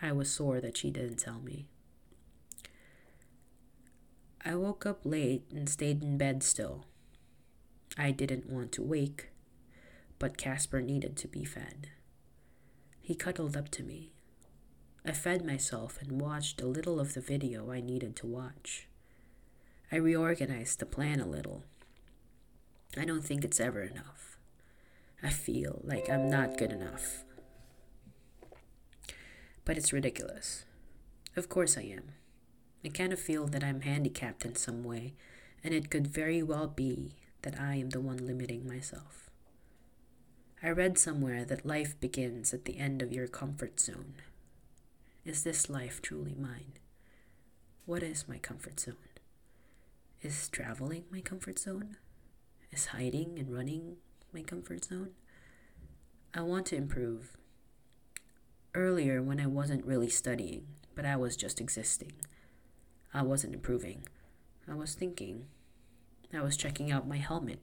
I 0.00 0.10
was 0.10 0.30
sore 0.30 0.60
that 0.60 0.76
she 0.76 0.90
didn't 0.90 1.18
tell 1.18 1.40
me. 1.40 1.68
I 4.44 4.56
woke 4.56 4.86
up 4.86 5.00
late 5.04 5.44
and 5.54 5.68
stayed 5.68 6.02
in 6.02 6.18
bed 6.18 6.42
still. 6.42 6.84
I 7.96 8.10
didn't 8.10 8.50
want 8.50 8.72
to 8.72 8.82
wake, 8.82 9.28
but 10.18 10.36
Casper 10.36 10.80
needed 10.80 11.16
to 11.18 11.28
be 11.28 11.44
fed. 11.44 11.90
He 13.00 13.14
cuddled 13.14 13.56
up 13.56 13.68
to 13.70 13.84
me. 13.84 14.10
I 15.04 15.12
fed 15.12 15.44
myself 15.44 15.98
and 16.00 16.20
watched 16.20 16.60
a 16.60 16.66
little 16.66 16.98
of 16.98 17.14
the 17.14 17.20
video 17.20 17.70
I 17.70 17.80
needed 17.80 18.16
to 18.16 18.26
watch. 18.26 18.88
I 19.92 19.96
reorganized 19.96 20.78
the 20.78 20.86
plan 20.86 21.20
a 21.20 21.26
little. 21.26 21.64
I 22.96 23.04
don't 23.04 23.24
think 23.24 23.44
it's 23.44 23.60
ever 23.60 23.82
enough. 23.82 24.38
I 25.22 25.30
feel 25.30 25.82
like 25.84 26.10
I'm 26.10 26.28
not 26.28 26.58
good 26.58 26.72
enough. 26.72 27.24
But 29.64 29.76
it's 29.76 29.92
ridiculous. 29.92 30.64
Of 31.36 31.48
course 31.48 31.76
I 31.76 31.82
am. 31.82 32.12
I 32.84 32.88
kind 32.88 33.12
of 33.12 33.20
feel 33.20 33.46
that 33.46 33.62
I'm 33.62 33.82
handicapped 33.82 34.44
in 34.44 34.56
some 34.56 34.82
way, 34.82 35.14
and 35.62 35.72
it 35.72 35.90
could 35.90 36.08
very 36.08 36.42
well 36.42 36.66
be 36.66 37.14
that 37.42 37.58
I 37.60 37.76
am 37.76 37.90
the 37.90 38.00
one 38.00 38.26
limiting 38.26 38.66
myself. 38.66 39.30
I 40.62 40.70
read 40.70 40.98
somewhere 40.98 41.44
that 41.44 41.66
life 41.66 41.98
begins 42.00 42.52
at 42.54 42.64
the 42.64 42.78
end 42.78 43.02
of 43.02 43.12
your 43.12 43.26
comfort 43.26 43.80
zone. 43.80 44.14
Is 45.24 45.42
this 45.42 45.68
life 45.70 46.00
truly 46.02 46.34
mine? 46.38 46.74
What 47.84 48.02
is 48.02 48.28
my 48.28 48.38
comfort 48.38 48.78
zone? 48.78 48.96
Is 50.20 50.48
traveling 50.48 51.04
my 51.10 51.20
comfort 51.20 51.58
zone? 51.58 51.96
Is 52.70 52.86
hiding 52.86 53.38
and 53.38 53.52
running 53.52 53.96
my 54.32 54.42
comfort 54.42 54.84
zone? 54.84 55.10
I 56.32 56.42
want 56.42 56.66
to 56.66 56.76
improve. 56.76 57.36
Earlier, 58.74 59.20
when 59.20 59.40
I 59.40 59.46
wasn't 59.46 59.84
really 59.84 60.08
studying, 60.08 60.66
but 60.94 61.04
I 61.04 61.16
was 61.16 61.36
just 61.36 61.60
existing, 61.60 62.12
I 63.14 63.22
wasn't 63.22 63.54
improving. 63.54 64.04
I 64.68 64.74
was 64.74 64.94
thinking, 64.94 65.46
I 66.32 66.40
was 66.40 66.56
checking 66.56 66.90
out 66.90 67.06
my 67.06 67.18
helmet, 67.18 67.60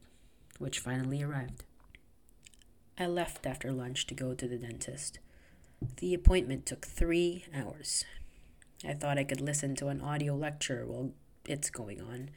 which 0.60 0.80
finally 0.80 1.24
arrived. 1.24 1.64
I 2.98 3.08
left 3.08 3.46
after 3.46 3.72
lunch 3.72 4.06
to 4.08 4.14
go 4.14 4.34
to 4.34 4.48
the 4.48 4.58
dentist. 4.58 5.20
The 5.98 6.14
appointment 6.14 6.66
took 6.66 6.86
three 6.86 7.46
hours. 7.56 8.06
I 8.88 8.94
thought 8.94 9.18
I 9.18 9.24
could 9.24 9.42
listen 9.42 9.76
to 9.76 9.88
an 9.88 10.02
audio 10.02 10.36
lecture 10.36 10.86
while 10.86 11.12
it's 11.46 11.70
going 11.70 12.02
on, 12.02 12.30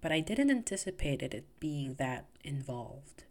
but 0.00 0.10
I 0.10 0.20
didn't 0.20 0.50
anticipate 0.50 1.22
it 1.22 1.44
being 1.60 1.94
that 1.94 2.26
involved. 2.42 3.24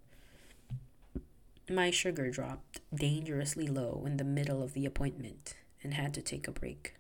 My 1.69 1.91
sugar 1.91 2.29
dropped 2.29 2.79
dangerously 2.96 3.67
low 3.67 4.03
in 4.05 4.17
the 4.17 4.24
middle 4.24 4.63
of 4.63 4.74
the 4.74 4.86
appointment 4.86 5.55
and 5.84 5.96
had 5.96 6.13
to 6.13 6.22
take 6.22 6.48
a 6.48 6.51
break. 6.51 6.96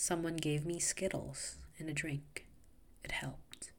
Someone 0.00 0.36
gave 0.36 0.64
me 0.64 0.78
Skittles 0.78 1.56
and 1.76 1.90
a 1.90 1.92
drink. 1.92 2.46
It 3.02 3.10
helped. 3.10 3.72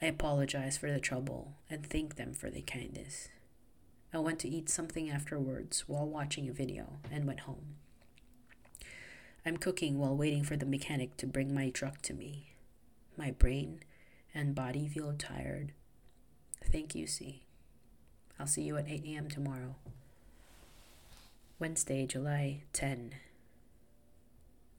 I 0.00 0.06
apologized 0.06 0.78
for 0.78 0.92
the 0.92 1.00
trouble 1.00 1.54
and 1.68 1.84
thanked 1.84 2.16
them 2.16 2.32
for 2.32 2.48
their 2.48 2.62
kindness. 2.62 3.28
I 4.14 4.18
went 4.18 4.38
to 4.40 4.48
eat 4.48 4.70
something 4.70 5.10
afterwards 5.10 5.88
while 5.88 6.06
watching 6.06 6.48
a 6.48 6.52
video 6.52 7.00
and 7.10 7.26
went 7.26 7.40
home. 7.40 7.74
I'm 9.44 9.56
cooking 9.56 9.98
while 9.98 10.16
waiting 10.16 10.44
for 10.44 10.56
the 10.56 10.64
mechanic 10.64 11.16
to 11.16 11.26
bring 11.26 11.52
my 11.52 11.70
truck 11.70 12.00
to 12.02 12.14
me. 12.14 12.54
My 13.16 13.32
brain 13.32 13.80
and 14.32 14.54
body 14.54 14.86
feel 14.86 15.12
tired. 15.12 15.72
Thank 16.70 16.94
you, 16.94 17.08
C. 17.08 17.42
I'll 18.38 18.46
see 18.46 18.62
you 18.62 18.76
at 18.76 18.88
8 18.88 19.02
a.m. 19.04 19.28
tomorrow. 19.28 19.74
Wednesday, 21.58 22.06
July 22.06 22.62
10, 22.72 23.14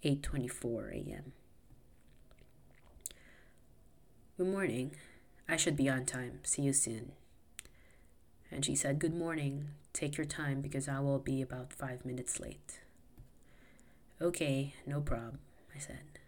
8:24 0.04 1.08
a.m. 1.08 1.32
Good 4.38 4.48
morning. 4.48 4.92
I 5.48 5.56
should 5.56 5.78
be 5.78 5.88
on 5.88 6.06
time. 6.06 6.40
See 6.44 6.64
you 6.64 6.74
soon. 6.74 7.14
And 8.52 8.66
she 8.66 8.76
said, 8.76 9.00
Good 9.00 9.16
morning. 9.16 9.70
Take 9.94 10.18
your 10.18 10.26
time 10.26 10.60
because 10.60 10.90
I 10.90 11.00
will 11.00 11.20
be 11.20 11.42
about 11.42 11.72
five 11.72 12.06
minutes 12.06 12.40
late. 12.40 12.80
Okay, 14.22 14.74
no 14.86 15.00
prob, 15.00 15.38
I 15.74 15.80
said. 15.80 16.20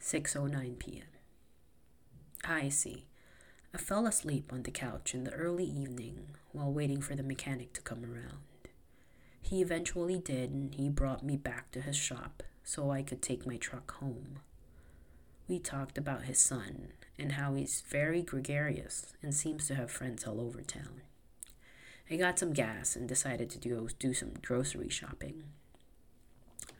6.09 0.00 0.78
p.m. 0.78 1.04
I 2.44 2.68
see. 2.70 3.06
I 3.72 3.78
fell 3.78 4.06
asleep 4.06 4.52
on 4.52 4.62
the 4.64 4.70
couch 4.72 5.14
in 5.14 5.24
the 5.24 5.32
early 5.32 5.64
evening 5.64 6.30
while 6.52 6.72
waiting 6.72 7.00
for 7.00 7.14
the 7.14 7.22
mechanic 7.22 7.72
to 7.74 7.82
come 7.82 8.04
around. 8.04 8.38
He 9.48 9.62
eventually 9.62 10.18
did, 10.18 10.50
and 10.50 10.74
he 10.74 10.88
brought 10.88 11.22
me 11.24 11.36
back 11.36 11.70
to 11.72 11.80
his 11.80 11.96
shop 11.96 12.42
so 12.64 12.90
I 12.90 13.02
could 13.02 13.22
take 13.22 13.46
my 13.46 13.56
truck 13.56 13.92
home 13.92 14.40
we 15.48 15.58
talked 15.58 15.96
about 15.96 16.24
his 16.24 16.38
son 16.38 16.88
and 17.18 17.32
how 17.32 17.54
he's 17.54 17.82
very 17.88 18.22
gregarious 18.22 19.14
and 19.22 19.34
seems 19.34 19.66
to 19.68 19.74
have 19.74 19.90
friends 19.90 20.26
all 20.26 20.40
over 20.40 20.60
town. 20.60 21.02
I 22.10 22.16
got 22.16 22.38
some 22.38 22.52
gas 22.52 22.96
and 22.96 23.08
decided 23.08 23.50
to 23.50 23.68
go 23.68 23.88
do 23.98 24.12
some 24.12 24.32
grocery 24.42 24.88
shopping. 24.88 25.44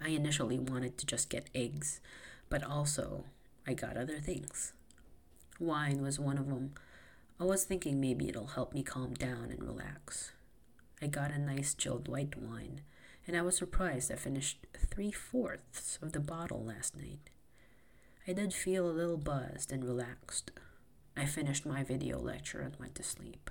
I 0.03 0.11
initially 0.11 0.59
wanted 0.59 0.99
to 0.99 1.07
just 1.07 1.31
get 1.31 1.51
eggs, 1.55 2.01
but 2.49 2.63
also 2.63 3.25
I 3.67 3.75
got 3.75 3.97
other 3.97 4.19
things. 4.19 4.73
Wine 5.59 6.03
was 6.03 6.21
one 6.21 6.39
of 6.39 6.49
them. 6.49 6.75
I 7.41 7.45
was 7.45 7.65
thinking 7.65 8.01
maybe 8.01 8.29
it'll 8.29 8.47
help 8.49 8.73
me 8.73 8.83
calm 8.83 9.15
down 9.15 9.51
and 9.51 9.63
relax. 9.63 10.33
I 11.01 11.07
got 11.09 11.31
a 11.31 11.39
nice 11.39 11.75
chilled 11.75 12.09
white 12.09 12.37
wine, 12.37 12.81
and 13.27 13.37
I 13.37 13.43
was 13.43 13.57
surprised 13.57 14.11
I 14.11 14.17
finished 14.17 14.67
three 14.91 15.11
fourths 15.11 15.99
of 16.01 16.13
the 16.13 16.21
bottle 16.21 16.65
last 16.65 16.97
night. 16.97 17.31
I 18.27 18.33
did 18.33 18.55
feel 18.55 18.89
a 18.89 18.91
little 18.91 19.19
buzzed 19.19 19.73
and 19.73 19.85
relaxed. 19.85 20.51
I 21.17 21.27
finished 21.27 21.67
my 21.67 21.83
video 21.85 22.19
lecture 22.19 22.61
and 22.61 22.75
went 22.79 22.95
to 22.97 23.03
sleep. 23.03 23.51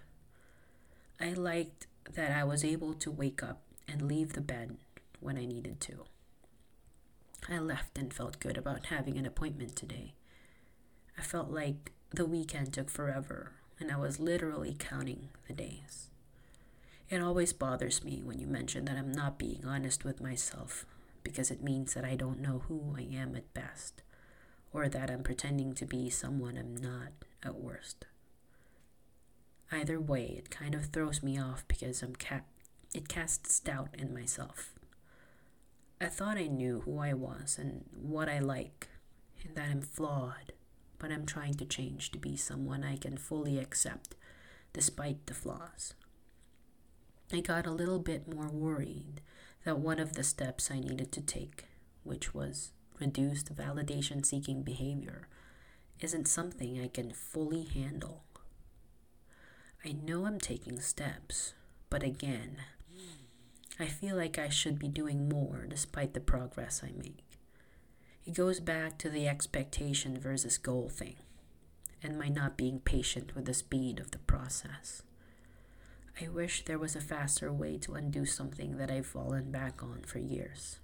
I 1.19 1.33
liked 1.33 1.87
that 2.11 2.31
I 2.31 2.43
was 2.43 2.63
able 2.63 2.93
to 2.95 3.11
wake 3.11 3.41
up 3.41 3.61
and 3.87 4.01
leave 4.01 4.33
the 4.33 4.41
bed 4.41 4.77
when 5.19 5.37
I 5.37 5.45
needed 5.45 5.79
to. 5.81 6.05
I 7.47 7.59
left 7.59 7.97
and 7.97 8.13
felt 8.13 8.39
good 8.39 8.57
about 8.57 8.87
having 8.87 9.17
an 9.17 9.25
appointment 9.25 9.75
today. 9.75 10.13
I 11.17 11.21
felt 11.21 11.49
like 11.49 11.91
the 12.11 12.25
weekend 12.25 12.73
took 12.73 12.89
forever 12.89 13.53
and 13.79 13.91
I 13.91 13.97
was 13.97 14.19
literally 14.19 14.75
counting 14.77 15.29
the 15.47 15.53
days. 15.53 16.09
It 17.09 17.21
always 17.21 17.53
bothers 17.53 18.03
me 18.03 18.21
when 18.23 18.39
you 18.39 18.47
mention 18.47 18.85
that 18.85 18.97
I'm 18.97 19.11
not 19.11 19.37
being 19.37 19.63
honest 19.65 20.03
with 20.03 20.21
myself 20.21 20.85
because 21.23 21.51
it 21.51 21.63
means 21.63 21.93
that 21.93 22.05
I 22.05 22.15
don't 22.15 22.41
know 22.41 22.63
who 22.67 22.95
I 22.97 23.01
am 23.01 23.35
at 23.35 23.53
best 23.53 24.01
or 24.73 24.89
that 24.89 25.09
I'm 25.09 25.23
pretending 25.23 25.73
to 25.75 25.85
be 25.85 26.09
someone 26.09 26.57
I'm 26.57 26.75
not 26.75 27.11
at 27.43 27.55
worst. 27.55 28.05
Either 29.71 29.99
way, 29.99 30.35
it 30.37 30.49
kind 30.49 30.73
of 30.75 30.87
throws 30.87 31.21
me 31.23 31.39
off 31.39 31.63
because 31.67 32.01
I'm 32.01 32.15
ca- 32.15 32.41
it 32.93 33.07
casts 33.07 33.59
doubt 33.59 33.89
in 33.97 34.13
myself. 34.13 34.73
I 36.01 36.07
thought 36.07 36.37
I 36.37 36.47
knew 36.47 36.81
who 36.81 36.99
I 36.99 37.13
was 37.13 37.57
and 37.59 37.85
what 37.95 38.29
I 38.29 38.39
like, 38.39 38.89
and 39.43 39.55
that 39.55 39.69
I'm 39.69 39.81
flawed, 39.81 40.53
but 40.99 41.11
I'm 41.11 41.25
trying 41.25 41.53
to 41.55 41.65
change 41.65 42.11
to 42.11 42.19
be 42.19 42.35
someone 42.35 42.83
I 42.83 42.97
can 42.97 43.17
fully 43.17 43.59
accept 43.59 44.15
despite 44.73 45.25
the 45.25 45.33
flaws. 45.33 45.93
I 47.33 47.41
got 47.41 47.65
a 47.65 47.71
little 47.71 47.99
bit 47.99 48.31
more 48.31 48.49
worried 48.49 49.21
that 49.63 49.79
one 49.79 49.99
of 49.99 50.13
the 50.13 50.23
steps 50.23 50.69
I 50.69 50.79
needed 50.79 51.11
to 51.13 51.21
take, 51.21 51.65
which 52.03 52.33
was 52.33 52.71
reduced 52.99 53.53
validation 53.55 54.25
seeking 54.25 54.61
behavior, 54.61 55.27
isn't 55.99 56.27
something 56.27 56.79
I 56.79 56.87
can 56.87 57.11
fully 57.11 57.63
handle. 57.63 58.23
I 59.83 59.91
know 59.91 60.25
I'm 60.25 60.39
taking 60.39 60.79
steps, 60.79 61.53
but 61.89 62.03
again, 62.03 62.57
I 63.79 63.87
feel 63.87 64.15
like 64.15 64.39
I 64.39 64.49
should 64.49 64.79
be 64.79 64.87
doing 64.87 65.27
more 65.27 65.65
despite 65.67 66.13
the 66.13 66.19
progress 66.19 66.81
I 66.83 66.91
make. 66.97 67.23
It 68.25 68.33
goes 68.33 68.59
back 68.59 68.97
to 68.99 69.09
the 69.09 69.27
expectation 69.27 70.19
versus 70.19 70.57
goal 70.57 70.89
thing, 70.89 71.17
and 72.01 72.17
my 72.17 72.27
not 72.27 72.57
being 72.57 72.79
patient 72.79 73.35
with 73.35 73.45
the 73.45 73.53
speed 73.53 73.99
of 73.99 74.11
the 74.11 74.19
process. 74.19 75.03
I 76.21 76.29
wish 76.29 76.63
there 76.63 76.79
was 76.79 76.95
a 76.95 77.01
faster 77.01 77.51
way 77.51 77.77
to 77.79 77.95
undo 77.95 78.25
something 78.25 78.77
that 78.77 78.89
I've 78.89 79.05
fallen 79.05 79.51
back 79.51 79.83
on 79.83 80.03
for 80.05 80.19
years. 80.19 80.79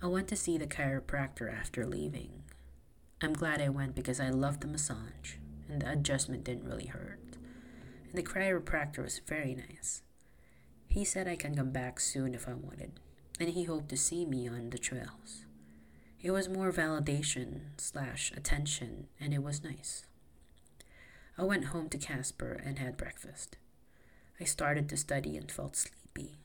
I 0.00 0.06
went 0.06 0.28
to 0.28 0.36
see 0.36 0.58
the 0.58 0.66
chiropractor 0.66 1.52
after 1.52 1.86
leaving. 1.86 2.44
I'm 3.20 3.32
glad 3.32 3.60
I 3.60 3.68
went 3.68 3.96
because 3.96 4.20
I 4.20 4.28
loved 4.30 4.60
the 4.60 4.68
massage, 4.68 5.36
and 5.68 5.82
the 5.82 5.90
adjustment 5.90 6.44
didn't 6.44 6.68
really 6.68 6.86
hurt. 6.86 7.18
And 8.08 8.14
the 8.14 8.22
chiropractor 8.22 9.02
was 9.02 9.20
very 9.26 9.56
nice. 9.56 10.02
He 10.86 11.04
said 11.04 11.26
I 11.26 11.34
can 11.34 11.56
come 11.56 11.72
back 11.72 11.98
soon 11.98 12.32
if 12.32 12.46
I 12.46 12.54
wanted, 12.54 12.92
and 13.40 13.48
he 13.48 13.64
hoped 13.64 13.88
to 13.88 13.96
see 13.96 14.24
me 14.24 14.46
on 14.46 14.70
the 14.70 14.78
trails. 14.78 15.46
It 16.22 16.30
was 16.30 16.48
more 16.48 16.70
validation 16.72 17.60
slash 17.76 18.30
attention, 18.36 19.08
and 19.18 19.34
it 19.34 19.42
was 19.42 19.64
nice. 19.64 20.06
I 21.36 21.42
went 21.42 21.66
home 21.66 21.88
to 21.88 21.98
Casper 21.98 22.60
and 22.64 22.78
had 22.78 22.96
breakfast. 22.96 23.56
I 24.40 24.44
started 24.44 24.88
to 24.88 24.96
study 24.96 25.36
and 25.36 25.50
felt 25.50 25.74
sleepy. 25.74 26.36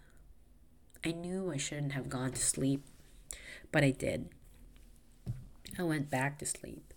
I 1.05 1.11
knew 1.11 1.51
I 1.51 1.57
shouldn't 1.57 1.91
have 1.91 2.09
gone 2.09 2.31
to 2.31 2.41
sleep, 2.41 2.83
but 3.71 3.83
I 3.83 3.91
did. 3.91 4.29
I 5.77 5.83
went 5.83 6.09
back 6.09 6.39
to 6.39 6.45
sleep. 6.45 6.91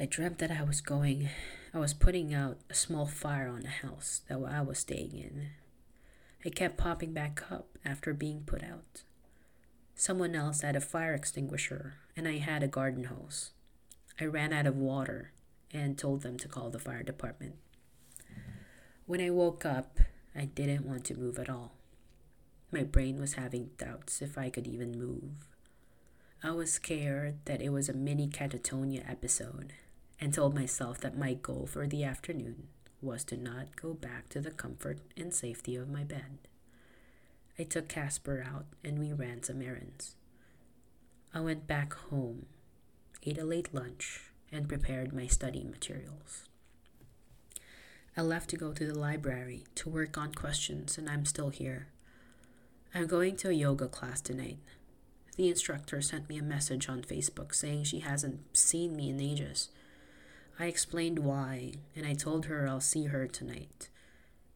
I 0.00 0.06
dreamt 0.06 0.38
that 0.38 0.50
I 0.50 0.62
was 0.62 0.80
going, 0.80 1.28
I 1.74 1.78
was 1.78 1.92
putting 1.92 2.32
out 2.32 2.58
a 2.70 2.74
small 2.74 3.06
fire 3.06 3.48
on 3.48 3.60
the 3.60 3.68
house 3.68 4.22
that 4.28 4.38
I 4.42 4.62
was 4.62 4.78
staying 4.78 5.12
in. 5.12 5.48
It 6.42 6.54
kept 6.54 6.78
popping 6.78 7.12
back 7.12 7.44
up 7.50 7.78
after 7.84 8.14
being 8.14 8.42
put 8.46 8.62
out. 8.62 9.02
Someone 9.94 10.34
else 10.34 10.62
had 10.62 10.76
a 10.76 10.80
fire 10.80 11.12
extinguisher, 11.12 11.94
and 12.16 12.26
I 12.26 12.38
had 12.38 12.62
a 12.62 12.68
garden 12.68 13.04
hose. 13.04 13.50
I 14.18 14.24
ran 14.24 14.52
out 14.54 14.66
of 14.66 14.76
water 14.76 15.32
and 15.72 15.98
told 15.98 16.22
them 16.22 16.36
to 16.38 16.48
call 16.48 16.70
the 16.70 16.78
fire 16.78 17.02
department. 17.02 17.56
When 19.06 19.20
I 19.20 19.30
woke 19.30 19.64
up, 19.64 19.98
I 20.34 20.46
didn't 20.46 20.86
want 20.86 21.04
to 21.06 21.18
move 21.18 21.38
at 21.38 21.48
all. 21.48 21.72
My 22.72 22.82
brain 22.82 23.20
was 23.20 23.34
having 23.34 23.70
doubts 23.78 24.20
if 24.20 24.36
I 24.36 24.50
could 24.50 24.66
even 24.66 24.98
move. 24.98 25.46
I 26.42 26.50
was 26.50 26.72
scared 26.72 27.38
that 27.44 27.62
it 27.62 27.70
was 27.70 27.88
a 27.88 27.94
mini 27.94 28.28
catatonia 28.28 29.08
episode 29.08 29.72
and 30.20 30.32
told 30.32 30.54
myself 30.54 31.00
that 31.00 31.16
my 31.16 31.34
goal 31.34 31.66
for 31.66 31.86
the 31.86 32.04
afternoon 32.04 32.68
was 33.00 33.24
to 33.24 33.36
not 33.36 33.76
go 33.76 33.94
back 33.94 34.28
to 34.30 34.40
the 34.40 34.50
comfort 34.50 34.98
and 35.16 35.32
safety 35.32 35.76
of 35.76 35.88
my 35.88 36.04
bed. 36.04 36.38
I 37.58 37.62
took 37.62 37.88
Casper 37.88 38.44
out 38.46 38.66
and 38.84 38.98
we 38.98 39.12
ran 39.12 39.42
some 39.42 39.62
errands. 39.62 40.16
I 41.32 41.40
went 41.40 41.66
back 41.66 41.94
home, 41.94 42.46
ate 43.22 43.38
a 43.38 43.44
late 43.44 43.72
lunch, 43.72 44.32
and 44.56 44.68
prepared 44.68 45.12
my 45.12 45.26
study 45.26 45.62
materials. 45.62 46.44
I 48.16 48.22
left 48.22 48.48
to 48.50 48.56
go 48.56 48.72
to 48.72 48.86
the 48.86 48.98
library 48.98 49.64
to 49.74 49.90
work 49.90 50.16
on 50.16 50.32
questions, 50.32 50.96
and 50.96 51.08
I'm 51.08 51.26
still 51.26 51.50
here. 51.50 51.88
I'm 52.94 53.06
going 53.06 53.36
to 53.36 53.50
a 53.50 53.52
yoga 53.52 53.88
class 53.88 54.22
tonight. 54.22 54.56
The 55.36 55.48
instructor 55.48 56.00
sent 56.00 56.30
me 56.30 56.38
a 56.38 56.42
message 56.42 56.88
on 56.88 57.02
Facebook 57.02 57.54
saying 57.54 57.84
she 57.84 58.00
hasn't 58.00 58.56
seen 58.56 58.96
me 58.96 59.10
in 59.10 59.20
ages. 59.20 59.68
I 60.58 60.64
explained 60.66 61.18
why, 61.18 61.74
and 61.94 62.06
I 62.06 62.14
told 62.14 62.46
her 62.46 62.66
I'll 62.66 62.80
see 62.80 63.04
her 63.04 63.26
tonight. 63.26 63.90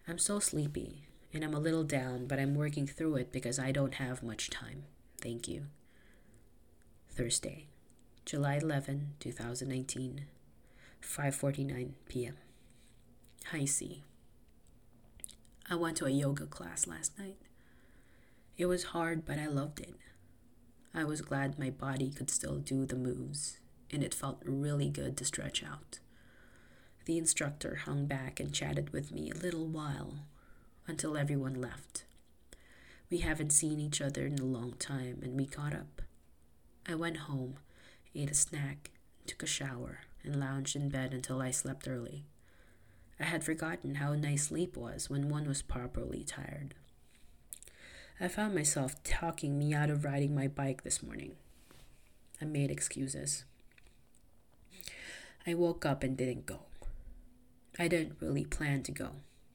I'm 0.08 0.18
so 0.18 0.40
sleepy, 0.40 1.02
and 1.34 1.44
I'm 1.44 1.52
a 1.52 1.60
little 1.60 1.84
down, 1.84 2.26
but 2.26 2.38
I'm 2.38 2.54
working 2.54 2.86
through 2.86 3.16
it 3.16 3.30
because 3.30 3.58
I 3.58 3.72
don't 3.72 3.94
have 3.94 4.22
much 4.22 4.48
time. 4.48 4.84
Thank 5.20 5.46
you. 5.46 5.66
Thursday. 7.10 7.69
July 8.26 8.56
11, 8.56 9.14
2019, 9.18 10.26
5:49 11.02 11.90
p.m. 12.08 12.36
Hi 13.46 13.64
C. 13.64 14.04
I 15.68 15.74
went 15.74 15.96
to 15.96 16.04
a 16.04 16.10
yoga 16.10 16.46
class 16.46 16.86
last 16.86 17.18
night. 17.18 17.38
It 18.56 18.66
was 18.66 18.84
hard, 18.84 19.24
but 19.24 19.38
I 19.38 19.46
loved 19.46 19.80
it. 19.80 19.94
I 20.94 21.02
was 21.02 21.22
glad 21.22 21.58
my 21.58 21.70
body 21.70 22.10
could 22.10 22.30
still 22.30 22.58
do 22.58 22.84
the 22.84 22.94
moves, 22.94 23.58
and 23.90 24.04
it 24.04 24.14
felt 24.14 24.42
really 24.44 24.90
good 24.90 25.16
to 25.16 25.24
stretch 25.24 25.64
out. 25.64 25.98
The 27.06 27.18
instructor 27.18 27.80
hung 27.86 28.06
back 28.06 28.38
and 28.38 28.52
chatted 28.52 28.90
with 28.92 29.10
me 29.10 29.30
a 29.30 29.38
little 29.38 29.66
while 29.66 30.26
until 30.86 31.16
everyone 31.16 31.60
left. 31.60 32.04
We 33.10 33.18
haven't 33.18 33.50
seen 33.50 33.80
each 33.80 34.00
other 34.00 34.26
in 34.26 34.38
a 34.38 34.44
long 34.44 34.74
time, 34.78 35.20
and 35.22 35.36
we 35.36 35.46
caught 35.46 35.74
up. 35.74 36.02
I 36.86 36.94
went 36.94 37.16
home 37.16 37.56
ate 38.14 38.30
a 38.30 38.34
snack, 38.34 38.90
took 39.26 39.42
a 39.42 39.46
shower, 39.46 40.00
and 40.22 40.38
lounged 40.38 40.76
in 40.76 40.88
bed 40.88 41.12
until 41.12 41.40
I 41.40 41.50
slept 41.50 41.88
early. 41.88 42.24
I 43.18 43.24
had 43.24 43.44
forgotten 43.44 43.96
how 43.96 44.14
nice 44.14 44.48
sleep 44.48 44.76
was 44.76 45.10
when 45.10 45.28
one 45.28 45.46
was 45.46 45.62
properly 45.62 46.24
tired. 46.24 46.74
I 48.18 48.28
found 48.28 48.54
myself 48.54 49.02
talking 49.02 49.58
me 49.58 49.72
out 49.72 49.90
of 49.90 50.04
riding 50.04 50.34
my 50.34 50.48
bike 50.48 50.82
this 50.82 51.02
morning. 51.02 51.36
I 52.40 52.44
made 52.44 52.70
excuses. 52.70 53.44
I 55.46 55.54
woke 55.54 55.86
up 55.86 56.02
and 56.02 56.16
didn't 56.16 56.46
go. 56.46 56.60
I 57.78 57.88
didn't 57.88 58.16
really 58.20 58.44
plan 58.44 58.82
to 58.84 58.92
go. 58.92 59.10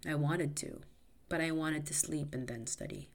I 0.07 0.15
wanted 0.15 0.55
to, 0.57 0.81
but 1.29 1.41
I 1.41 1.51
wanted 1.51 1.85
to 1.87 1.93
sleep 1.93 2.33
and 2.33 2.47
then 2.47 2.67
study. 2.67 3.09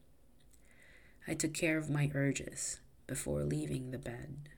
I 1.26 1.34
took 1.34 1.54
care 1.54 1.78
of 1.78 1.90
my 1.90 2.10
urges 2.14 2.80
before 3.06 3.42
leaving 3.42 3.90
the 3.90 3.98
bed. 3.98 4.50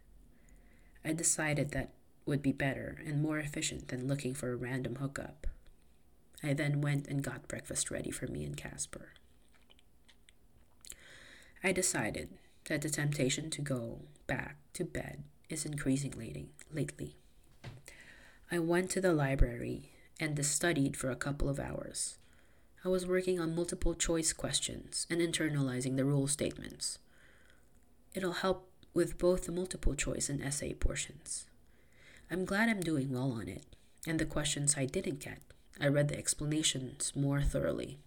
I 1.04 1.12
decided 1.12 1.70
that 1.70 1.90
would 2.24 2.42
be 2.42 2.52
better 2.52 3.00
and 3.04 3.20
more 3.20 3.38
efficient 3.38 3.88
than 3.88 4.06
looking 4.06 4.34
for 4.34 4.52
a 4.52 4.56
random 4.56 4.96
hookup. 4.96 5.46
I 6.42 6.52
then 6.54 6.80
went 6.80 7.06
and 7.08 7.22
got 7.22 7.48
breakfast 7.48 7.90
ready 7.90 8.10
for 8.10 8.26
me 8.26 8.44
and 8.44 8.56
Casper. 8.56 9.10
I 11.62 11.72
decided 11.72 12.30
that 12.66 12.82
the 12.82 12.90
temptation 12.90 13.50
to 13.50 13.62
go 13.62 14.00
back 14.26 14.56
to 14.74 14.84
bed 14.84 15.24
is 15.48 15.64
increasing 15.64 16.14
lately. 16.72 17.16
I 18.50 18.58
went 18.58 18.90
to 18.90 19.00
the 19.00 19.12
library 19.12 19.90
and 20.18 20.44
studied 20.44 20.96
for 20.96 21.10
a 21.10 21.16
couple 21.16 21.48
of 21.48 21.60
hours. 21.60 22.18
I 22.84 22.88
was 22.88 23.06
working 23.06 23.38
on 23.38 23.54
multiple 23.54 23.94
choice 23.94 24.32
questions 24.32 25.06
and 25.08 25.20
internalizing 25.20 25.96
the 25.96 26.04
rule 26.04 26.26
statements. 26.26 26.98
It'll 28.14 28.32
help 28.32 28.68
with 28.94 29.18
both 29.18 29.44
the 29.44 29.52
multiple 29.52 29.94
choice 29.94 30.28
and 30.28 30.42
essay 30.42 30.74
portions. 30.74 31.46
I'm 32.30 32.44
glad 32.44 32.68
I'm 32.68 32.80
doing 32.80 33.12
well 33.12 33.32
on 33.32 33.48
it, 33.48 33.64
and 34.06 34.18
the 34.18 34.26
questions 34.26 34.74
I 34.76 34.86
didn't 34.86 35.20
get, 35.20 35.38
I 35.80 35.88
read 35.88 36.08
the 36.08 36.18
explanations 36.18 37.12
more 37.14 37.42
thoroughly. 37.42 37.98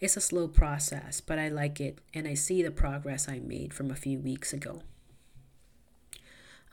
It's 0.00 0.16
a 0.16 0.20
slow 0.20 0.48
process, 0.48 1.20
but 1.20 1.38
I 1.38 1.48
like 1.48 1.80
it 1.80 1.98
and 2.12 2.26
I 2.26 2.34
see 2.34 2.62
the 2.62 2.72
progress 2.72 3.28
I 3.28 3.38
made 3.38 3.72
from 3.72 3.90
a 3.90 3.96
few 3.96 4.18
weeks 4.18 4.52
ago. 4.52 4.82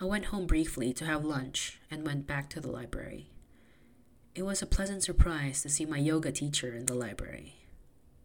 I 0.01 0.05
went 0.05 0.25
home 0.25 0.47
briefly 0.47 0.93
to 0.93 1.05
have 1.05 1.23
lunch 1.25 1.79
and 1.91 2.05
went 2.05 2.25
back 2.25 2.49
to 2.51 2.59
the 2.59 2.71
library. 2.71 3.29
It 4.33 4.43
was 4.43 4.61
a 4.61 4.65
pleasant 4.65 5.03
surprise 5.03 5.61
to 5.61 5.69
see 5.69 5.85
my 5.85 5.97
yoga 5.97 6.31
teacher 6.31 6.73
in 6.75 6.85
the 6.85 6.95
library. 6.95 7.55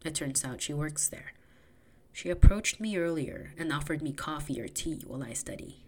It 0.05 0.15
turns 0.15 0.45
out 0.45 0.63
she 0.63 0.73
works 0.73 1.09
there 1.09 1.33
she 2.15 2.31
approached 2.31 2.79
me 2.79 2.97
earlier 2.97 3.53
and 3.59 3.73
offered 3.73 4.01
me 4.01 4.13
coffee 4.13 4.61
or 4.61 4.69
tea 4.69 5.03
while 5.05 5.25
I 5.25 5.33
study. 5.33 5.81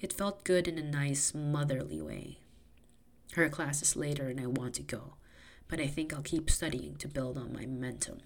It 0.00 0.12
felt 0.12 0.42
good 0.42 0.66
in 0.66 0.78
a 0.78 0.82
nice, 0.82 1.32
motherly 1.32 2.02
way. 2.02 2.40
Her 3.34 3.48
class 3.48 3.80
is 3.80 3.94
later 3.94 4.28
and 4.28 4.40
I 4.40 4.46
want 4.46 4.74
to 4.74 4.82
go, 4.82 5.14
but 5.68 5.80
I 5.80 5.86
think 5.86 6.12
I'll 6.12 6.22
keep 6.22 6.50
studying 6.50 6.96
to 6.96 7.06
build 7.06 7.38
on 7.38 7.52
my 7.52 7.60
momentum. 7.60 8.18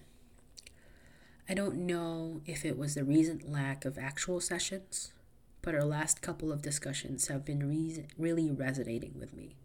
I 1.47 1.53
don't 1.53 1.85
know 1.85 2.41
if 2.47 2.65
it 2.65 2.79
was 2.79 2.95
the 2.95 3.03
recent 3.03 3.47
lack 3.47 3.85
of 3.85 3.99
actual 3.99 4.39
sessions, 4.39 5.13
but 5.61 5.75
our 5.75 5.85
last 5.85 6.19
couple 6.19 6.51
of 6.51 6.63
discussions 6.63 7.27
have 7.27 7.45
been 7.45 7.69
re- 7.69 8.07
really 8.17 8.49
resonating 8.49 9.13
with 9.19 9.35
me. 9.35 9.55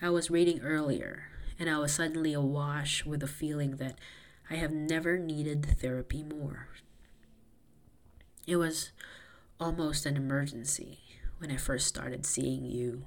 I 0.00 0.10
was 0.10 0.28
reading 0.28 0.60
earlier, 0.60 1.28
and 1.56 1.70
I 1.70 1.78
was 1.78 1.92
suddenly 1.92 2.32
awash 2.32 3.06
with 3.06 3.20
the 3.20 3.28
feeling 3.28 3.76
that 3.76 4.00
I 4.50 4.54
have 4.56 4.72
never 4.72 5.18
needed 5.18 5.64
therapy 5.80 6.22
more. 6.22 6.68
It 8.46 8.56
was 8.56 8.90
almost 9.60 10.06
an 10.06 10.16
emergency 10.16 10.98
when 11.38 11.50
I 11.50 11.56
first 11.56 11.86
started 11.86 12.26
seeing 12.26 12.64
you, 12.64 13.06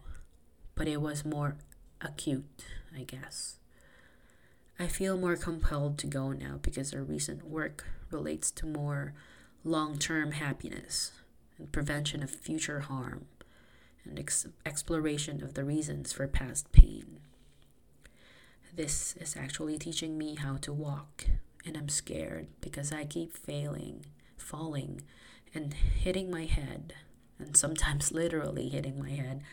but 0.73 0.87
it 0.87 1.01
was 1.01 1.25
more 1.25 1.57
acute, 2.01 2.65
I 2.95 3.03
guess. 3.03 3.57
I 4.77 4.87
feel 4.87 5.17
more 5.17 5.35
compelled 5.35 5.97
to 5.99 6.07
go 6.07 6.31
now 6.31 6.59
because 6.61 6.93
our 6.93 7.03
recent 7.03 7.43
work 7.43 7.85
relates 8.11 8.51
to 8.51 8.65
more 8.65 9.13
long 9.63 9.97
term 9.97 10.31
happiness 10.31 11.11
and 11.57 11.71
prevention 11.71 12.21
of 12.23 12.29
future 12.29 12.81
harm 12.81 13.25
and 14.03 14.19
ex- 14.19 14.47
exploration 14.65 15.43
of 15.43 15.53
the 15.53 15.63
reasons 15.63 16.11
for 16.11 16.27
past 16.27 16.71
pain. 16.71 17.19
This 18.75 19.15
is 19.21 19.37
actually 19.37 19.77
teaching 19.77 20.17
me 20.17 20.35
how 20.35 20.57
to 20.57 20.73
walk, 20.73 21.27
and 21.65 21.77
I'm 21.77 21.87
scared 21.87 22.47
because 22.59 22.91
I 22.91 23.05
keep 23.05 23.33
failing, 23.33 24.05
falling, 24.35 24.99
and 25.53 25.73
hitting 25.73 26.29
my 26.29 26.43
head, 26.43 26.93
and 27.39 27.55
sometimes 27.55 28.11
literally 28.11 28.67
hitting 28.67 28.99
my 28.99 29.11
head. 29.11 29.43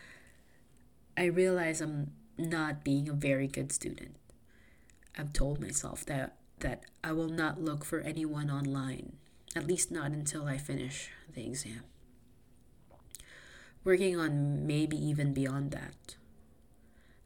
I 1.16 1.26
realize 1.26 1.80
I'm 1.80 2.10
not 2.36 2.82
being 2.82 3.08
a 3.08 3.12
very 3.12 3.46
good 3.46 3.70
student. 3.70 4.16
I've 5.16 5.32
told 5.32 5.60
myself 5.60 6.04
that 6.06 6.34
that 6.58 6.82
I 7.04 7.12
will 7.12 7.28
not 7.28 7.62
look 7.62 7.84
for 7.84 8.00
anyone 8.00 8.50
online, 8.50 9.12
at 9.54 9.68
least 9.68 9.92
not 9.92 10.10
until 10.10 10.46
I 10.46 10.58
finish 10.58 11.10
the 11.32 11.46
exam. 11.46 11.84
Working 13.84 14.18
on 14.18 14.66
maybe 14.66 14.96
even 14.96 15.32
beyond 15.32 15.70
that. 15.70 16.16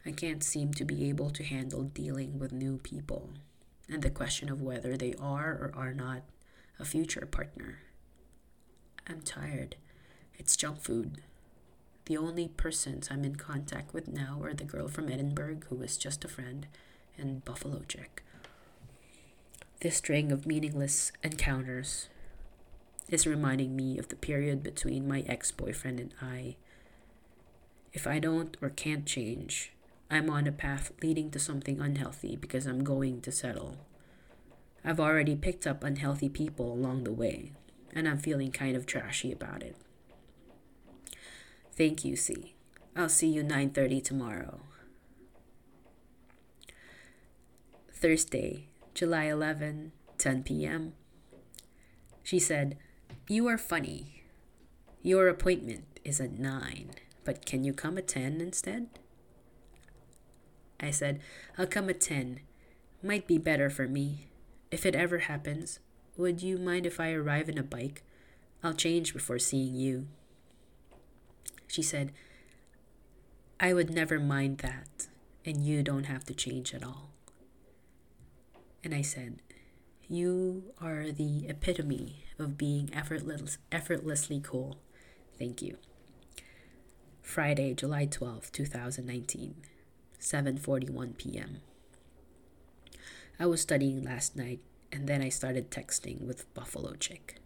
I 0.06 0.12
can't 0.12 0.44
seem 0.44 0.72
to 0.74 0.84
be 0.84 1.08
able 1.08 1.30
to 1.30 1.42
handle 1.42 1.82
dealing 1.82 2.38
with 2.38 2.52
new 2.52 2.78
people 2.78 3.30
and 3.88 4.02
the 4.02 4.10
question 4.10 4.48
of 4.48 4.62
whether 4.62 4.96
they 4.96 5.14
are 5.20 5.50
or 5.50 5.72
are 5.74 5.92
not 5.92 6.22
a 6.78 6.84
future 6.84 7.26
partner. 7.26 7.80
I'm 9.08 9.20
tired. 9.20 9.74
It's 10.38 10.56
junk 10.56 10.80
food. 10.80 11.22
The 12.04 12.16
only 12.16 12.46
persons 12.46 13.08
I'm 13.10 13.24
in 13.24 13.34
contact 13.34 13.92
with 13.92 14.06
now 14.06 14.38
are 14.44 14.54
the 14.54 14.62
girl 14.62 14.86
from 14.86 15.08
Edinburgh 15.08 15.60
who 15.68 15.74
was 15.74 15.96
just 15.96 16.24
a 16.24 16.28
friend 16.28 16.68
and 17.18 17.44
Buffalo 17.44 17.82
Chick. 17.88 18.22
This 19.80 19.96
string 19.96 20.30
of 20.30 20.46
meaningless 20.46 21.10
encounters 21.24 22.08
is 23.08 23.26
reminding 23.26 23.74
me 23.74 23.98
of 23.98 24.08
the 24.08 24.16
period 24.16 24.62
between 24.62 25.08
my 25.08 25.24
ex 25.26 25.50
boyfriend 25.50 25.98
and 25.98 26.14
I. 26.22 26.54
If 27.92 28.06
I 28.06 28.20
don't 28.20 28.56
or 28.60 28.70
can't 28.70 29.04
change, 29.04 29.72
I'm 30.10 30.30
on 30.30 30.46
a 30.46 30.52
path 30.52 30.92
leading 31.02 31.30
to 31.32 31.38
something 31.38 31.80
unhealthy 31.80 32.36
because 32.36 32.66
I'm 32.66 32.84
going 32.84 33.20
to 33.22 33.32
settle. 33.32 33.76
I've 34.84 35.00
already 35.00 35.34
picked 35.34 35.66
up 35.66 35.82
unhealthy 35.82 36.28
people 36.28 36.72
along 36.72 37.04
the 37.04 37.12
way, 37.12 37.52
and 37.92 38.08
I'm 38.08 38.18
feeling 38.18 38.52
kind 38.52 38.76
of 38.76 38.86
trashy 38.86 39.32
about 39.32 39.62
it. 39.62 39.74
Thank 41.76 42.04
you, 42.04 42.14
C. 42.14 42.54
I'll 42.94 43.08
see 43.08 43.28
you 43.28 43.42
9:30 43.42 44.02
tomorrow. 44.02 44.60
Thursday, 47.92 48.68
July 48.94 49.24
11, 49.24 49.92
10 50.18 50.42
p.m. 50.44 50.92
She 52.22 52.38
said, 52.38 52.76
You 53.26 53.48
are 53.48 53.58
funny. 53.58 54.22
Your 55.02 55.28
appointment 55.28 56.00
is 56.04 56.20
at 56.20 56.38
9, 56.38 56.90
but 57.24 57.44
can 57.44 57.64
you 57.64 57.72
come 57.72 57.98
at 57.98 58.06
10 58.08 58.40
instead? 58.40 58.88
I 60.80 60.90
said, 60.90 61.20
I'll 61.56 61.66
come 61.66 61.88
at 61.88 62.00
10. 62.00 62.40
Might 63.02 63.26
be 63.26 63.38
better 63.38 63.70
for 63.70 63.86
me. 63.86 64.28
If 64.70 64.84
it 64.84 64.94
ever 64.94 65.18
happens, 65.18 65.78
would 66.16 66.42
you 66.42 66.58
mind 66.58 66.86
if 66.86 66.98
I 66.98 67.12
arrive 67.12 67.48
in 67.48 67.58
a 67.58 67.62
bike? 67.62 68.02
I'll 68.62 68.74
change 68.74 69.12
before 69.12 69.38
seeing 69.38 69.74
you. 69.74 70.06
She 71.66 71.82
said, 71.82 72.12
I 73.58 73.72
would 73.72 73.90
never 73.90 74.18
mind 74.18 74.58
that, 74.58 75.08
and 75.44 75.64
you 75.64 75.82
don't 75.82 76.04
have 76.04 76.24
to 76.26 76.34
change 76.34 76.74
at 76.74 76.84
all. 76.84 77.10
And 78.84 78.94
I 78.94 79.02
said, 79.02 79.40
You 80.08 80.74
are 80.80 81.10
the 81.10 81.48
epitome 81.48 82.24
of 82.38 82.58
being 82.58 82.90
effortless, 82.92 83.58
effortlessly 83.72 84.40
cool. 84.42 84.76
Thank 85.38 85.62
you. 85.62 85.78
Friday, 87.22 87.74
July 87.74 88.06
12, 88.06 88.52
2019, 88.52 89.56
7:41 90.20 91.16
p.m. 91.18 91.60
I 93.38 93.46
was 93.46 93.60
studying 93.60 94.02
last 94.02 94.36
night 94.36 94.60
and 94.90 95.06
then 95.06 95.20
I 95.20 95.28
started 95.28 95.70
texting 95.70 96.22
with 96.22 96.52
Buffalo 96.54 96.94
Chick. 96.94 97.36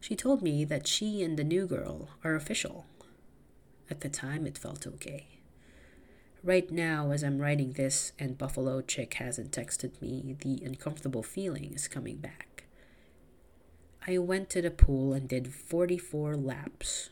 She 0.00 0.16
told 0.16 0.42
me 0.42 0.64
that 0.64 0.86
she 0.86 1.22
and 1.22 1.38
the 1.38 1.44
new 1.44 1.66
girl 1.66 2.08
are 2.22 2.34
official. 2.34 2.86
At 3.90 4.00
the 4.00 4.08
time, 4.08 4.46
it 4.46 4.58
felt 4.58 4.86
okay. 4.86 5.26
Right 6.42 6.70
now, 6.70 7.10
as 7.10 7.22
I'm 7.22 7.38
writing 7.38 7.72
this 7.72 8.12
and 8.18 8.36
Buffalo 8.36 8.82
Chick 8.82 9.14
hasn't 9.14 9.50
texted 9.50 10.00
me, 10.02 10.36
the 10.40 10.62
uncomfortable 10.64 11.22
feeling 11.22 11.72
is 11.72 11.88
coming 11.88 12.16
back. 12.16 12.64
I 14.06 14.18
went 14.18 14.50
to 14.50 14.60
the 14.60 14.70
pool 14.70 15.14
and 15.14 15.26
did 15.26 15.54
44 15.54 16.36
laps. 16.36 17.08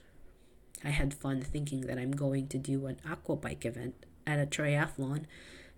I 0.84 0.90
had 0.90 1.14
fun 1.14 1.40
thinking 1.40 1.82
that 1.82 1.98
I'm 1.98 2.12
going 2.12 2.48
to 2.48 2.58
do 2.58 2.86
an 2.86 2.98
aqua 3.08 3.36
bike 3.36 3.64
event 3.64 4.04
at 4.26 4.38
a 4.38 4.46
triathlon 4.46 5.24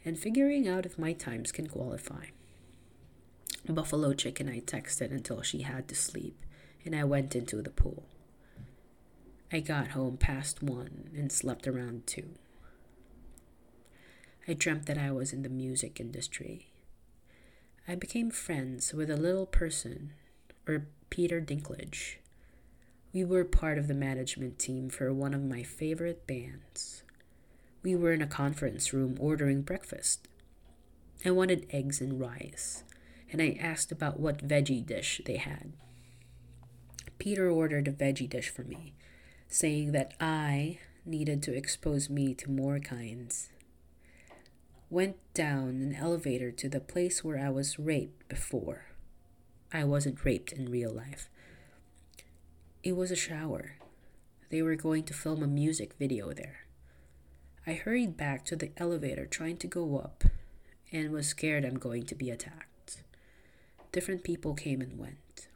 and 0.04 0.18
figuring 0.18 0.68
out 0.68 0.87
if 0.87 0.98
my 0.98 1.12
times 1.12 1.52
can 1.52 1.66
qualify. 1.66 2.26
Buffalo 3.68 4.12
Chick 4.12 4.40
and 4.40 4.50
I 4.50 4.61
texted 4.61 5.11
until 5.11 5.40
she 5.40 5.62
had 5.62 5.88
to 5.88 5.94
sleep, 5.94 6.37
and 6.85 6.94
I 6.94 7.04
went 7.04 7.35
into 7.35 7.62
the 7.62 7.70
pool. 7.70 8.04
I 9.50 9.61
got 9.61 9.88
home 9.88 10.18
past 10.18 10.62
one 10.62 11.11
and 11.16 11.33
slept 11.33 11.66
around 11.66 12.07
two. 12.07 12.30
I 14.46 14.52
dreamt 14.52 14.87
that 14.87 14.98
I 14.98 15.11
was 15.11 15.33
in 15.33 15.42
the 15.42 15.48
music 15.48 15.98
industry. 15.98 16.68
I 17.88 17.94
became 17.94 18.30
friends 18.30 18.92
with 18.92 19.11
a 19.11 19.16
little 19.16 19.46
person, 19.46 20.12
or 20.68 20.87
Peter 21.09 21.40
Dinklage. 21.40 22.16
We 23.14 23.24
were 23.24 23.44
part 23.44 23.78
of 23.78 23.88
the 23.88 23.94
management 23.94 24.59
team 24.59 24.90
for 24.90 25.12
one 25.14 25.33
of 25.33 25.42
my 25.42 25.62
favorite 25.62 26.26
bands. 26.26 27.04
We 27.85 27.94
were 27.94 28.12
in 28.12 28.20
a 28.20 28.27
conference 28.27 28.92
room 28.92 29.16
ordering 29.20 29.62
breakfast. 29.62 30.27
I 31.25 31.31
wanted 31.31 31.68
eggs 31.70 32.01
and 32.01 32.18
rice, 32.18 32.83
and 33.31 33.40
I 33.40 33.57
asked 33.61 33.92
about 33.92 34.18
what 34.18 34.49
veggie 34.49 34.85
dish 34.85 35.20
they 35.25 35.37
had. 35.37 35.75
Peter 37.18 37.49
ordered 37.49 37.87
a 37.87 37.92
veggie 37.92 38.29
dish 38.29 38.49
for 38.49 38.64
me, 38.64 38.94
saying 39.47 39.92
that 39.92 40.14
I 40.18 40.81
needed 41.07 41.42
to 41.44 41.55
expose 41.55 42.11
me 42.11 42.35
to 42.35 42.51
more 42.51 42.81
kinds 42.81 43.51
went 44.94 45.16
down 45.35 45.70
an 45.83 45.94
elevator 45.97 46.53
to 46.53 46.68
the 46.68 46.79
place 46.79 47.25
where 47.25 47.37
I 47.37 47.51
was 47.51 47.81
raped 47.81 48.29
before. 48.29 48.87
I 49.73 49.83
wasn't 49.83 50.25
raped 50.25 50.53
in 50.53 50.70
real 50.70 50.92
life. 50.92 51.29
It 52.85 52.94
was 52.94 53.11
a 53.11 53.16
shower. 53.16 53.77
They 54.51 54.62
were 54.62 54.77
going 54.77 55.03
to 55.05 55.12
film 55.12 55.42
a 55.42 55.49
music 55.49 55.94
video 55.99 56.33
there. 56.33 56.63
I 57.66 57.72
hurried 57.72 58.16
back 58.16 58.44
to 58.46 58.57
the 58.57 58.72
elevator 58.77 59.24
trying 59.24 59.57
to 59.59 59.66
go 59.66 59.98
up 59.98 60.24
and 60.92 61.11
was 61.11 61.27
scared 61.27 61.64
I'm 61.64 61.79
going 61.79 62.05
to 62.07 62.14
be 62.14 62.31
attacked. 62.31 63.03
Different 63.90 64.22
people 64.22 64.55
came 64.55 64.81
and 64.81 64.98
went. 64.98 65.48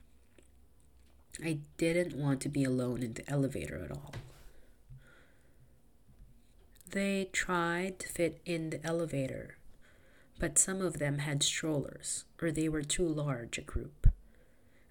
I 1.45 1.59
didn't 1.77 2.17
want 2.17 2.41
to 2.43 2.49
be 2.49 2.65
alone 2.65 3.03
in 3.03 3.13
the 3.13 3.29
elevator 3.31 3.79
at 3.85 3.93
all. 3.93 4.15
They 6.91 7.29
tried 7.33 7.99
to 7.99 8.09
fit 8.09 8.41
in 8.47 8.71
the 8.71 8.85
elevator, 8.85 9.59
but 10.39 10.59
some 10.59 10.81
of 10.81 10.99
them 10.99 11.19
had 11.19 11.43
strollers, 11.43 12.25
or 12.41 12.51
they 12.51 12.69
were 12.69 12.83
too 12.83 13.07
large 13.07 13.59
a 13.59 13.63
group. 13.63 14.09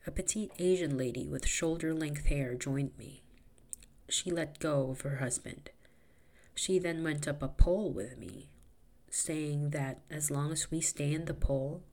A 0.05 0.11
petite 0.11 0.51
Asian 0.59 0.97
lady 0.97 1.27
with 1.27 1.47
shoulder 1.47 1.93
length 1.93 2.27
hair 2.27 2.53
joined 2.53 2.97
me. 2.97 3.23
She 4.07 4.29
let 4.29 4.59
go 4.59 4.91
of 4.91 5.01
her 5.01 5.17
husband. 5.17 5.71
She 6.57 6.79
then 6.79 7.03
went 7.03 7.27
up 7.27 7.41
a 7.41 7.47
pole 7.47 7.91
with 7.91 8.17
me, 8.17 8.49
saying 9.09 9.69
that 9.69 10.01
as 10.09 10.29
long 10.29 10.51
as 10.51 10.69
we 10.69 10.81
stay 10.81 11.13
in 11.13 11.23
the 11.23 11.33
pole, 11.33 11.83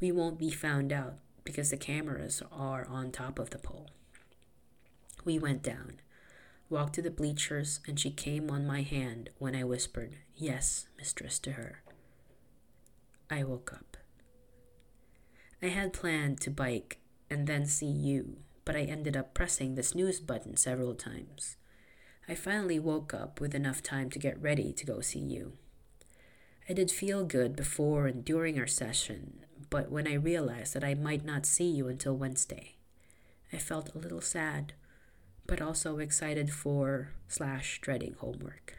we 0.00 0.10
won't 0.10 0.38
be 0.38 0.50
found 0.50 0.92
out 0.92 1.18
because 1.44 1.70
the 1.70 1.76
cameras 1.76 2.42
are 2.50 2.84
on 2.86 3.12
top 3.12 3.38
of 3.38 3.50
the 3.50 3.58
pole. 3.58 3.90
We 5.24 5.38
went 5.38 5.62
down 5.62 6.00
walked 6.68 6.94
to 6.94 7.02
the 7.02 7.10
bleachers, 7.10 7.80
and 7.86 7.98
she 7.98 8.10
came 8.10 8.50
on 8.50 8.66
my 8.66 8.82
hand 8.82 9.30
when 9.38 9.54
I 9.54 9.64
whispered, 9.64 10.16
Yes, 10.34 10.88
mistress, 10.98 11.38
to 11.40 11.52
her. 11.52 11.82
I 13.30 13.44
woke 13.44 13.72
up. 13.72 13.96
I 15.62 15.68
had 15.68 15.92
planned 15.92 16.40
to 16.42 16.50
bike 16.50 16.98
and 17.30 17.46
then 17.46 17.66
see 17.66 17.86
you, 17.86 18.38
but 18.64 18.76
I 18.76 18.82
ended 18.82 19.16
up 19.16 19.34
pressing 19.34 19.74
the 19.74 19.82
snooze 19.82 20.20
button 20.20 20.56
several 20.56 20.94
times. 20.94 21.56
I 22.28 22.34
finally 22.34 22.78
woke 22.78 23.14
up 23.14 23.40
with 23.40 23.54
enough 23.54 23.82
time 23.82 24.10
to 24.10 24.18
get 24.18 24.40
ready 24.42 24.72
to 24.72 24.86
go 24.86 25.00
see 25.00 25.20
you. 25.20 25.52
I 26.68 26.72
did 26.72 26.90
feel 26.90 27.24
good 27.24 27.54
before 27.54 28.06
and 28.06 28.24
during 28.24 28.58
our 28.58 28.66
session, 28.66 29.44
but 29.70 29.92
when 29.92 30.08
I 30.08 30.14
realized 30.14 30.74
that 30.74 30.82
I 30.82 30.94
might 30.94 31.24
not 31.24 31.46
see 31.46 31.70
you 31.70 31.86
until 31.86 32.16
Wednesday, 32.16 32.74
I 33.52 33.58
felt 33.58 33.94
a 33.94 33.98
little 33.98 34.20
sad, 34.20 34.72
but 35.46 35.60
also 35.60 35.98
excited 35.98 36.52
for 36.52 37.12
slash 37.28 37.80
dreading 37.80 38.16
homework. 38.18 38.74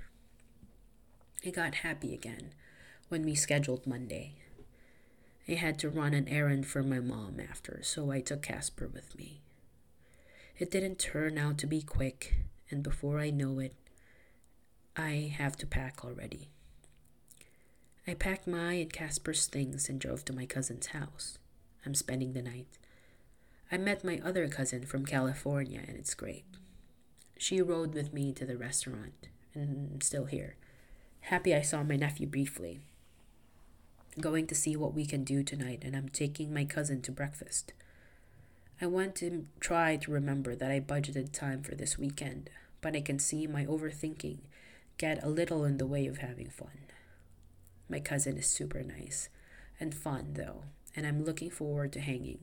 I 1.45 1.51
got 1.51 1.75
happy 1.75 2.13
again 2.13 2.53
when 3.07 3.23
we 3.23 3.36
scheduled 3.36 3.88
Monday. 3.88 4.33
I 5.47 5.53
had 5.53 5.79
to 5.79 5.89
run 5.89 6.13
an 6.13 6.27
errand 6.27 6.67
for 6.67 6.83
my 6.83 6.99
mom 6.99 7.39
after, 7.39 7.79
so 7.81 8.12
I 8.12 8.19
took 8.19 8.41
Casper 8.41 8.89
with 8.93 9.17
me. 9.17 9.39
It 10.60 10.69
didn't 10.69 10.99
turn 10.99 11.38
out 11.38 11.57
to 11.60 11.67
be 11.67 11.81
quick, 11.81 12.36
and 12.69 12.84
before 12.84 13.19
I 13.19 13.30
know 13.30 13.60
it, 13.60 13.75
I 14.95 15.34
have 15.38 15.56
to 15.58 15.67
pack 15.67 16.03
already. 16.03 16.49
I 18.08 18.13
packed 18.13 18.47
my 18.47 18.73
and 18.73 18.91
Casper's 18.91 19.47
things 19.47 19.89
and 19.89 19.99
drove 19.99 20.23
to 20.25 20.34
my 20.34 20.45
cousin's 20.45 20.88
house. 20.88 21.38
I'm 21.86 21.93
spending 21.93 22.34
the 22.34 22.41
night. 22.41 22.67
I 23.71 23.77
met 23.77 24.03
my 24.03 24.21
other 24.23 24.47
cousin 24.47 24.86
from 24.86 25.06
California, 25.06 25.82
and 25.86 25.97
it's 25.97 26.13
great. 26.13 26.45
She 27.38 27.62
rode 27.62 27.93
with 27.93 28.13
me 28.13 28.32
to 28.34 28.45
the 28.45 28.58
restaurant, 28.58 29.27
and 29.53 29.91
I'm 29.93 30.01
still 30.01 30.25
here. 30.25 30.56
Happy 31.21 31.53
I 31.53 31.62
saw 31.62 31.84
my 31.84 31.97
nephew 31.97 32.27
briefly. 32.27 32.80
Going 34.19 34.47
to 34.47 34.56
see 34.56 34.75
what 34.75 34.93
we 34.93 35.06
can 35.06 35.23
do 35.23 35.43
tonight, 35.43 35.84
and 35.84 35.95
I'm 35.95 36.10
taking 36.10 36.53
my 36.53 36.65
cousin 36.65 37.01
to 37.03 37.12
breakfast. 37.12 37.73
I 38.79 38.85
want 38.85 39.15
to 39.15 39.47
try 39.59 39.95
to 39.97 40.11
remember 40.11 40.55
that 40.55 40.69
I 40.69 40.79
budgeted 40.79 41.31
time 41.31 41.63
for 41.63 41.73
this 41.73 41.97
weekend, 41.97 42.49
but 42.79 42.95
I 42.95 43.01
can 43.01 43.17
see 43.17 43.47
my 43.47 43.65
overthinking 43.65 44.37
get 44.97 45.23
a 45.23 45.29
little 45.29 45.63
in 45.63 45.77
the 45.77 45.87
way 45.87 46.05
of 46.05 46.19
having 46.19 46.49
fun. 46.49 46.85
My 47.89 47.99
cousin 47.99 48.37
is 48.37 48.47
super 48.47 48.83
nice 48.83 49.29
and 49.79 49.95
fun, 49.95 50.33
though, 50.33 50.63
and 50.95 51.07
I'm 51.07 51.23
looking 51.23 51.49
forward 51.49 51.91
to 51.93 51.99
hanging. 51.99 52.39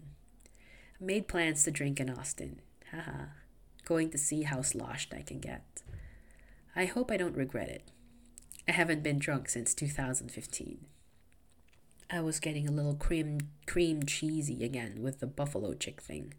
I 1.01 1.05
made 1.05 1.29
plans 1.29 1.63
to 1.65 1.71
drink 1.71 2.01
in 2.01 2.11
Austin. 2.11 2.61
Haha. 2.91 3.27
Going 3.85 4.11
to 4.11 4.19
see 4.19 4.43
how 4.43 4.63
sloshed 4.63 5.13
I 5.15 5.23
can 5.23 5.39
get. 5.39 5.83
I 6.75 6.87
hope 6.87 7.11
I 7.11 7.17
don't 7.17 7.37
regret 7.37 7.69
it. 7.69 7.83
I 8.67 8.73
haven't 8.73 9.03
been 9.03 9.19
drunk 9.19 9.49
since 9.49 9.75
2015. 9.75 10.87
I 12.11 12.21
was 12.21 12.39
getting 12.39 12.69
a 12.69 12.73
little 12.73 12.95
cream 12.95 13.41
cream 13.67 14.05
cheesy 14.05 14.63
again 14.65 15.03
with 15.03 15.21
the 15.21 15.27
buffalo 15.27 15.73
chick 15.75 16.01
thing, 16.01 16.35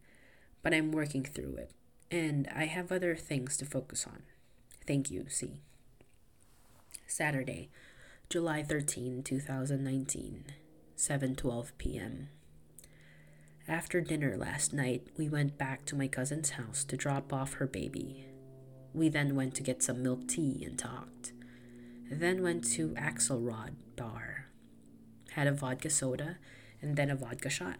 but 0.61 0.73
I'm 0.73 0.91
working 0.91 1.23
through 1.23 1.55
it, 1.55 1.71
and 2.11 2.47
I 2.55 2.65
have 2.65 2.91
other 2.91 3.15
things 3.15 3.57
to 3.57 3.65
focus 3.65 4.05
on. 4.07 4.23
Thank 4.87 5.09
you, 5.09 5.25
C. 5.27 5.61
Saturday, 7.07 7.69
July 8.29 8.61
13, 8.63 9.23
2019, 9.23 10.45
7:12 10.97 11.71
p.m. 11.77 12.29
After 13.67 13.99
dinner 14.01 14.37
last 14.37 14.73
night, 14.73 15.07
we 15.17 15.27
went 15.27 15.57
back 15.57 15.85
to 15.85 15.95
my 15.95 16.07
cousin's 16.07 16.51
house 16.51 16.83
to 16.83 16.95
drop 16.95 17.33
off 17.33 17.53
her 17.53 17.65
baby. 17.65 18.27
We 18.93 19.09
then 19.09 19.35
went 19.35 19.55
to 19.55 19.63
get 19.63 19.81
some 19.81 20.03
milk 20.03 20.27
tea 20.27 20.63
and 20.63 20.77
talked. 20.77 21.33
Then 22.11 22.43
went 22.43 22.63
to 22.73 22.89
Axelrad 22.89 23.73
Bar. 23.95 24.34
Had 25.35 25.47
a 25.47 25.51
vodka 25.53 25.89
soda 25.89 26.37
and 26.81 26.95
then 26.95 27.09
a 27.09 27.15
vodka 27.15 27.49
shot. 27.49 27.77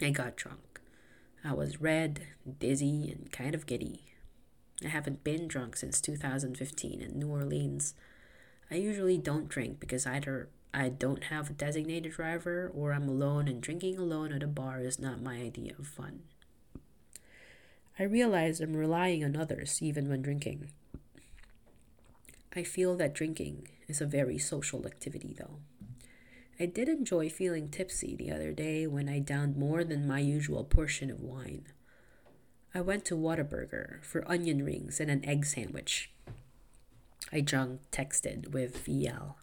I 0.00 0.10
got 0.10 0.36
drunk. 0.36 0.80
I 1.44 1.52
was 1.52 1.80
red, 1.80 2.26
dizzy, 2.58 3.10
and 3.10 3.30
kind 3.32 3.54
of 3.54 3.66
giddy. 3.66 4.02
I 4.84 4.88
haven't 4.88 5.24
been 5.24 5.48
drunk 5.48 5.76
since 5.76 6.00
2015 6.00 7.00
in 7.00 7.18
New 7.18 7.28
Orleans 7.28 7.94
I 8.70 8.76
usually 8.76 9.18
don't 9.18 9.48
drink 9.48 9.78
because 9.78 10.06
either 10.06 10.48
I 10.74 10.88
don't 10.88 11.24
have 11.24 11.50
a 11.50 11.54
designated 11.54 12.12
driver 12.12 12.70
or 12.74 12.92
I'm 12.92 13.08
alone 13.08 13.48
and 13.48 13.60
drinking 13.60 13.98
alone 13.98 14.32
at 14.32 14.42
a 14.42 14.48
bar 14.48 14.80
is 14.80 14.98
not 14.98 15.22
my 15.22 15.36
idea 15.36 15.74
of 15.78 15.86
fun. 15.86 16.22
I 17.98 18.02
realize 18.02 18.60
I'm 18.60 18.76
relying 18.76 19.24
on 19.24 19.36
others 19.36 19.78
even 19.80 20.08
when 20.08 20.20
drinking. 20.20 20.70
I 22.54 22.62
feel 22.62 22.96
that 22.96 23.14
drinking 23.14 23.68
is 23.86 24.00
a 24.00 24.06
very 24.06 24.38
social 24.38 24.86
activity 24.86 25.34
though. 25.38 25.60
I 26.58 26.66
did 26.66 26.88
enjoy 26.88 27.28
feeling 27.28 27.68
tipsy 27.68 28.16
the 28.16 28.30
other 28.30 28.52
day 28.52 28.86
when 28.86 29.08
I 29.08 29.18
downed 29.18 29.56
more 29.56 29.84
than 29.84 30.06
my 30.06 30.20
usual 30.20 30.64
portion 30.64 31.10
of 31.10 31.20
wine. 31.20 31.66
I 32.74 32.80
went 32.80 33.04
to 33.06 33.14
Whataburger 33.14 34.02
for 34.02 34.30
onion 34.30 34.64
rings 34.64 35.00
and 35.00 35.10
an 35.10 35.24
egg 35.24 35.44
sandwich 35.44 36.10
I 37.32 37.40
drunk 37.40 37.80
texted 37.90 38.52
with 38.52 38.86
VL. 38.86 39.34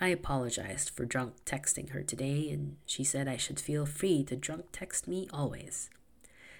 I 0.00 0.08
apologized 0.08 0.90
for 0.90 1.04
drunk 1.04 1.44
texting 1.44 1.90
her 1.90 2.02
today, 2.02 2.48
and 2.50 2.76
she 2.86 3.04
said 3.04 3.28
I 3.28 3.36
should 3.36 3.60
feel 3.60 3.84
free 3.84 4.24
to 4.24 4.36
drunk 4.36 4.66
text 4.72 5.06
me 5.06 5.28
always. 5.32 5.90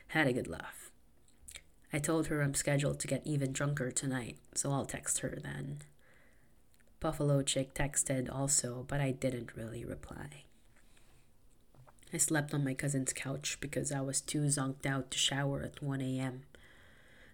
Had 0.09 0.27
a 0.27 0.33
good 0.33 0.49
laugh. 0.49 0.91
I 1.93 1.99
told 1.99 2.27
her 2.27 2.43
I'm 2.43 2.55
scheduled 2.55 3.01
to 3.01 3.09
get 3.09 3.27
even 3.27 3.53
drunker 3.53 3.91
tonight, 3.91 4.37
so 4.55 4.71
I'll 4.71 4.85
text 4.85 5.21
her 5.21 5.39
then. 5.43 5.79
Buffalo 7.03 7.43
Chick 7.43 7.75
texted 7.75 8.33
also, 8.33 8.85
but 8.87 9.01
I 9.01 9.11
didn't 9.11 9.57
really 9.57 9.85
reply. 9.85 10.45
I 12.13 12.17
slept 12.17 12.55
on 12.55 12.63
my 12.63 12.75
cousin's 12.75 13.13
couch 13.13 13.59
because 13.61 13.91
I 13.91 14.01
was 14.01 14.21
too 14.21 14.43
zonked 14.43 14.87
out 14.87 15.11
to 15.11 15.19
shower 15.19 15.63
at 15.63 15.83
1 15.83 16.01
a.m. 16.01 16.43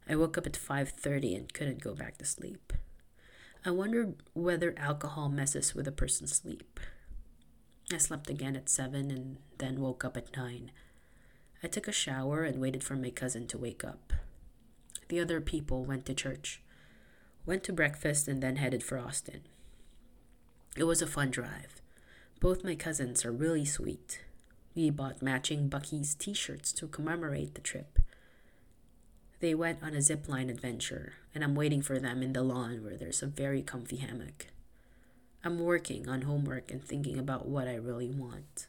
I 0.08 0.16
woke 0.16 0.38
up 0.38 0.46
at 0.46 0.54
5:30 0.54 1.36
and 1.36 1.52
couldn't 1.52 1.82
go 1.82 1.94
back 1.94 2.16
to 2.16 2.24
sleep. 2.24 2.72
I 3.62 3.70
wondered 3.70 4.14
whether 4.32 4.72
alcohol 4.78 5.28
messes 5.28 5.74
with 5.74 5.86
a 5.86 5.92
person's 5.92 6.34
sleep. 6.34 6.80
I 7.92 7.98
slept 7.98 8.30
again 8.30 8.56
at 8.56 8.70
7 8.70 9.10
and 9.10 9.36
then 9.58 9.82
woke 9.82 10.02
up 10.02 10.16
at 10.16 10.34
9. 10.34 10.70
I 11.62 11.66
took 11.66 11.86
a 11.86 11.92
shower 11.92 12.42
and 12.42 12.58
waited 12.58 12.82
for 12.82 12.96
my 12.96 13.10
cousin 13.10 13.46
to 13.48 13.58
wake 13.58 13.84
up. 13.84 14.14
The 15.08 15.20
other 15.20 15.42
people 15.42 15.84
went 15.84 16.06
to 16.06 16.14
church, 16.14 16.62
went 17.44 17.64
to 17.64 17.72
breakfast, 17.74 18.28
and 18.28 18.42
then 18.42 18.56
headed 18.56 18.82
for 18.82 18.96
Austin. 18.98 19.42
It 20.78 20.86
was 20.86 21.02
a 21.02 21.08
fun 21.08 21.32
drive. 21.32 21.82
Both 22.38 22.62
my 22.62 22.76
cousins 22.76 23.24
are 23.24 23.32
really 23.32 23.64
sweet. 23.64 24.20
We 24.76 24.90
bought 24.90 25.20
matching 25.20 25.68
Buc-ee's 25.68 26.14
t 26.14 26.32
shirts 26.32 26.72
to 26.74 26.86
commemorate 26.86 27.56
the 27.56 27.60
trip. 27.60 27.98
They 29.40 29.56
went 29.56 29.82
on 29.82 29.94
a 29.94 30.00
zip 30.00 30.28
line 30.28 30.48
adventure, 30.48 31.14
and 31.34 31.42
I'm 31.42 31.56
waiting 31.56 31.82
for 31.82 31.98
them 31.98 32.22
in 32.22 32.32
the 32.32 32.44
lawn 32.44 32.84
where 32.84 32.96
there's 32.96 33.24
a 33.24 33.26
very 33.26 33.60
comfy 33.60 33.96
hammock. 33.96 34.46
I'm 35.42 35.58
working 35.58 36.08
on 36.08 36.22
homework 36.22 36.70
and 36.70 36.80
thinking 36.80 37.18
about 37.18 37.48
what 37.48 37.66
I 37.66 37.74
really 37.74 38.10
want. 38.10 38.68